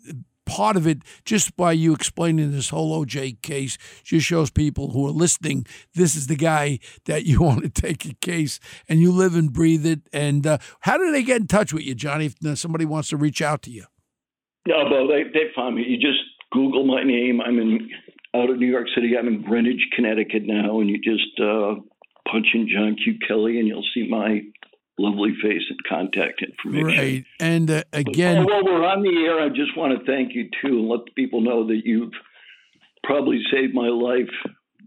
part 0.49 0.75
of 0.75 0.87
it, 0.87 1.03
just 1.25 1.55
by 1.55 1.71
you 1.71 1.93
explaining 1.93 2.51
this 2.51 2.69
whole 2.69 3.05
OJ 3.05 3.41
case, 3.41 3.77
just 4.03 4.25
shows 4.25 4.49
people 4.49 4.91
who 4.91 5.07
are 5.07 5.11
listening 5.11 5.65
this 5.93 6.15
is 6.15 6.27
the 6.27 6.35
guy 6.35 6.79
that 7.05 7.25
you 7.25 7.41
want 7.41 7.63
to 7.63 7.69
take 7.69 8.05
a 8.05 8.13
case 8.15 8.59
and 8.87 8.99
you 8.99 9.11
live 9.11 9.35
and 9.35 9.53
breathe 9.53 9.85
it. 9.85 10.01
And 10.11 10.45
uh, 10.45 10.57
how 10.81 10.97
do 10.97 11.11
they 11.11 11.23
get 11.23 11.41
in 11.41 11.47
touch 11.47 11.73
with 11.73 11.83
you, 11.83 11.95
Johnny, 11.95 12.25
if 12.25 12.35
uh, 12.45 12.55
somebody 12.55 12.85
wants 12.85 13.09
to 13.09 13.17
reach 13.17 13.41
out 13.41 13.61
to 13.63 13.71
you? 13.71 13.85
No, 14.67 14.83
but 14.83 15.07
they 15.07 15.23
they 15.23 15.51
found 15.55 15.75
me. 15.75 15.85
You 15.87 15.97
just 15.97 16.19
Google 16.51 16.85
my 16.85 17.03
name. 17.03 17.41
I'm 17.41 17.57
in 17.59 17.89
out 18.35 18.49
of 18.49 18.57
New 18.57 18.67
York 18.67 18.87
City. 18.93 19.13
I'm 19.17 19.27
in 19.27 19.41
Greenwich, 19.41 19.81
Connecticut 19.95 20.43
now, 20.45 20.79
and 20.79 20.89
you 20.89 20.99
just 20.99 21.39
uh, 21.39 21.75
punch 22.29 22.47
in 22.53 22.67
John 22.67 22.95
Q. 23.01 23.17
Kelly, 23.27 23.57
and 23.59 23.67
you'll 23.67 23.87
see 23.93 24.07
my 24.07 24.41
lovely 24.99 25.33
face 25.41 25.63
and 25.69 25.79
contact 25.87 26.43
information. 26.43 26.85
Right. 26.85 27.25
And 27.39 27.71
uh, 27.71 27.83
again, 27.93 28.45
while 28.45 28.63
we're 28.63 28.85
on 28.85 29.01
the 29.01 29.25
air, 29.25 29.39
I 29.39 29.49
just 29.49 29.75
want 29.77 29.97
to 29.97 30.05
thank 30.05 30.35
you 30.35 30.49
too, 30.61 30.79
and 30.79 30.89
let 30.89 31.05
the 31.05 31.11
people 31.15 31.41
know 31.41 31.67
that 31.67 31.81
you've 31.85 32.13
probably 33.03 33.41
saved 33.51 33.73
my 33.73 33.87
life 33.87 34.29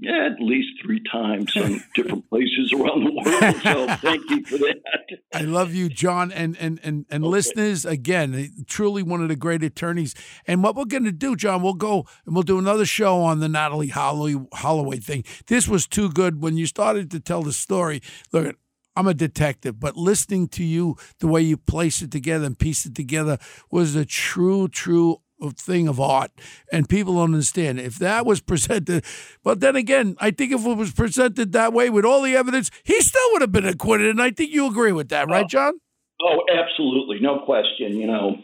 yeah, 0.03 0.27
at 0.27 0.43
least 0.43 0.83
three 0.85 1.01
times 1.13 1.53
in 1.55 1.81
different 1.95 2.29
places 2.29 2.73
around 2.73 3.05
the 3.05 3.13
world. 3.13 3.57
So 3.63 3.87
thank 3.99 4.29
you 4.31 4.45
for 4.45 4.59
that. 4.59 4.81
I 5.33 5.43
love 5.43 5.75
you, 5.75 5.89
John, 5.89 6.33
and 6.33 6.57
and 6.59 6.81
and, 6.83 7.07
and 7.09 7.25
listeners. 7.25 7.85
Again, 7.85 8.51
truly 8.67 9.05
one 9.05 9.23
of 9.23 9.29
the 9.29 9.37
great 9.37 9.63
attorneys. 9.63 10.17
And 10.45 10.65
what 10.65 10.75
we're 10.75 10.87
going 10.87 11.05
to 11.05 11.13
do, 11.13 11.37
John, 11.37 11.63
we'll 11.63 11.75
go 11.75 12.05
and 12.27 12.35
we'll 12.35 12.43
do 12.43 12.59
another 12.59 12.85
show 12.85 13.23
on 13.23 13.39
the 13.39 13.47
Natalee 13.47 13.91
Holloway, 13.91 14.45
Holloway 14.53 14.97
thing. 14.97 15.23
This 15.47 15.69
was 15.69 15.87
too 15.87 16.11
good 16.11 16.43
when 16.43 16.57
you 16.57 16.67
started 16.67 17.09
to 17.13 17.21
tell 17.21 17.43
the 17.43 17.53
story. 17.53 18.03
Look, 18.33 18.57
I'm 18.97 19.07
a 19.07 19.15
detective, 19.15 19.81
but 19.81 19.97
listening 19.97 20.49
to 20.49 20.65
you, 20.65 20.97
the 21.19 21.27
way 21.27 21.41
you 21.43 21.57
place 21.57 22.03
it 22.03 22.11
together 22.11 22.45
and 22.45 22.59
piece 22.59 22.85
it 22.85 22.95
together, 22.95 23.39
was 23.71 23.95
a 23.95 24.05
true, 24.05 24.69
true 24.69 25.19
thing 25.51 25.89
of 25.89 25.99
art 25.99 26.31
and 26.71 26.89
people 26.89 27.15
don't 27.15 27.35
understand. 27.35 27.81
If 27.81 27.99
that 27.99 28.25
was 28.25 28.41
presented 28.41 29.05
but 29.43 29.61
then 29.61 29.75
again 29.75 30.17
i 30.21 30.31
think 30.31 30.53
if 30.53 30.65
it 30.65 30.77
was 30.77 30.93
presented 30.93 31.53
that 31.53 31.73
way 31.73 31.91
with 31.91 32.05
all 32.05 32.23
the 32.23 32.37
evidence 32.37 32.71
he 32.85 33.01
still 33.01 33.33
would 33.33 33.43
have 33.43 33.51
been 33.51 33.67
acquitted 33.67 34.09
and 34.11 34.23
i 34.23 34.31
think 34.31 34.53
you 34.53 34.69
agree 34.69 34.93
with 34.93 35.09
that 35.09 35.29
right 35.29 35.45
oh. 35.45 35.49
john? 35.49 35.73
Oh 36.21 36.45
absolutely. 36.53 37.19
No 37.21 37.41
question 37.45 37.97
you 37.97 38.07
know 38.07 38.37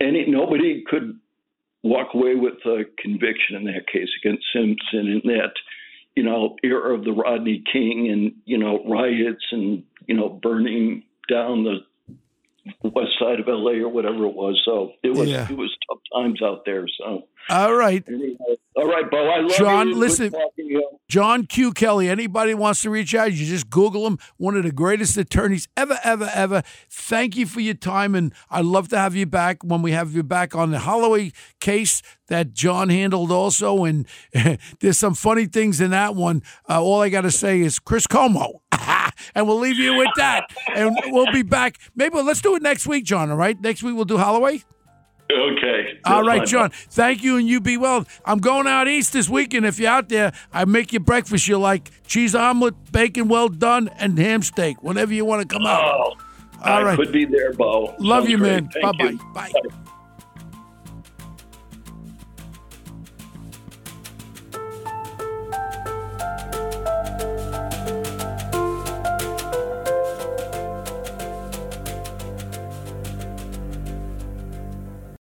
and 0.00 0.16
it, 0.16 0.28
nobody 0.28 0.84
could 0.86 1.18
walk 1.82 2.08
away 2.14 2.34
with 2.34 2.54
a 2.66 2.84
conviction 2.98 3.56
in 3.56 3.64
that 3.64 3.86
case 3.90 4.08
against 4.22 4.44
simpson 4.52 5.08
in 5.08 5.22
that 5.24 5.52
you 6.16 6.22
know 6.22 6.56
era 6.62 6.94
of 6.94 7.04
the 7.04 7.12
rodney 7.12 7.62
king 7.70 8.08
and 8.10 8.32
you 8.44 8.58
know 8.58 8.82
riots 8.84 9.44
and 9.50 9.82
you 10.06 10.14
know 10.14 10.28
burning 10.28 11.02
down 11.28 11.64
the 11.64 11.78
west 12.82 13.12
side 13.18 13.40
of 13.40 13.46
LA 13.46 13.72
or 13.82 13.88
whatever 13.88 14.24
it 14.26 14.34
was. 14.34 14.60
So 14.64 14.92
it 15.02 15.10
was 15.14 15.28
Yeah. 15.28 15.46
it 15.50 15.56
was 15.56 15.74
tough 15.88 15.98
times 16.14 16.40
out 16.42 16.62
there. 16.64 16.86
So 16.98 17.24
all 17.50 17.74
right 17.74 18.02
anyway, 18.08 18.36
all 18.76 18.86
right, 18.88 19.10
Bo. 19.10 19.28
I 19.28 19.40
love 19.40 19.52
John, 19.56 19.88
you. 19.88 19.94
Listen-. 19.96 20.32
John 21.08 21.46
Q. 21.46 21.72
Kelly. 21.72 22.08
Anybody 22.08 22.54
wants 22.54 22.80
to 22.82 22.90
reach 22.90 23.14
out, 23.14 23.32
you 23.32 23.44
just 23.46 23.68
Google 23.70 24.06
him. 24.06 24.18
One 24.38 24.56
of 24.56 24.62
the 24.64 24.72
greatest 24.72 25.16
attorneys 25.18 25.68
ever, 25.76 25.98
ever, 26.02 26.30
ever. 26.34 26.62
Thank 26.90 27.36
you 27.36 27.46
for 27.46 27.60
your 27.60 27.74
time, 27.74 28.14
and 28.14 28.32
I'd 28.50 28.64
love 28.64 28.88
to 28.88 28.98
have 28.98 29.14
you 29.14 29.26
back 29.26 29.62
when 29.62 29.82
we 29.82 29.92
have 29.92 30.12
you 30.14 30.22
back 30.22 30.54
on 30.56 30.70
the 30.70 30.80
Holloway 30.80 31.32
case 31.60 32.02
that 32.28 32.52
John 32.54 32.88
handled 32.88 33.30
also. 33.30 33.84
And 33.84 34.06
there's 34.80 34.98
some 34.98 35.14
funny 35.14 35.44
things 35.46 35.80
in 35.80 35.90
that 35.90 36.14
one. 36.16 36.42
Uh, 36.68 36.82
all 36.82 37.02
I 37.02 37.10
got 37.10 37.20
to 37.22 37.30
say 37.30 37.60
is 37.60 37.78
Chris 37.78 38.06
Cuomo. 38.06 38.60
and 39.34 39.46
we'll 39.46 39.58
leave 39.58 39.76
you 39.78 39.96
with 39.96 40.08
that. 40.16 40.50
And 40.74 40.96
we'll 41.06 41.32
be 41.32 41.42
back. 41.42 41.78
Maybe 41.94 42.20
let's 42.20 42.40
do 42.40 42.54
it 42.56 42.62
next 42.62 42.86
week, 42.86 43.04
John. 43.04 43.30
All 43.30 43.36
right, 43.36 43.60
next 43.60 43.82
week 43.82 43.94
we'll 43.94 44.04
do 44.04 44.18
Holloway. 44.18 44.62
Okay. 45.32 45.98
All 46.04 46.22
right, 46.22 46.40
fine, 46.40 46.46
John. 46.46 46.70
Thank 46.70 47.22
you, 47.24 47.38
and 47.38 47.48
you 47.48 47.58
be 47.60 47.76
well. 47.78 48.06
I'm 48.26 48.38
going 48.38 48.66
out 48.66 48.88
east 48.88 49.14
this 49.14 49.28
weekend. 49.28 49.64
If 49.64 49.78
you're 49.78 49.90
out 49.90 50.10
there, 50.10 50.32
I 50.52 50.66
make 50.66 50.92
you 50.92 51.00
breakfast. 51.00 51.48
You 51.48 51.58
like 51.58 51.90
cheese 52.06 52.34
omelet, 52.34 52.74
bacon 52.92 53.28
well 53.28 53.48
done, 53.48 53.88
and 53.98 54.18
ham 54.18 54.42
steak. 54.42 54.82
Whenever 54.82 55.14
you 55.14 55.24
want 55.24 55.40
to 55.42 55.48
come 55.48 55.66
out. 55.66 55.82
Oh, 55.82 55.98
All 56.02 56.16
I 56.62 56.82
right. 56.82 56.96
could 56.96 57.10
be 57.12 57.24
there, 57.24 57.52
Bo. 57.54 57.94
Love 57.98 58.24
Sounds 58.24 58.30
you, 58.30 58.38
great. 58.38 58.64
man. 58.64 58.70
Bye-bye. 58.82 59.10
you. 59.10 59.18
Bye. 59.32 59.50
Bye. 59.52 59.76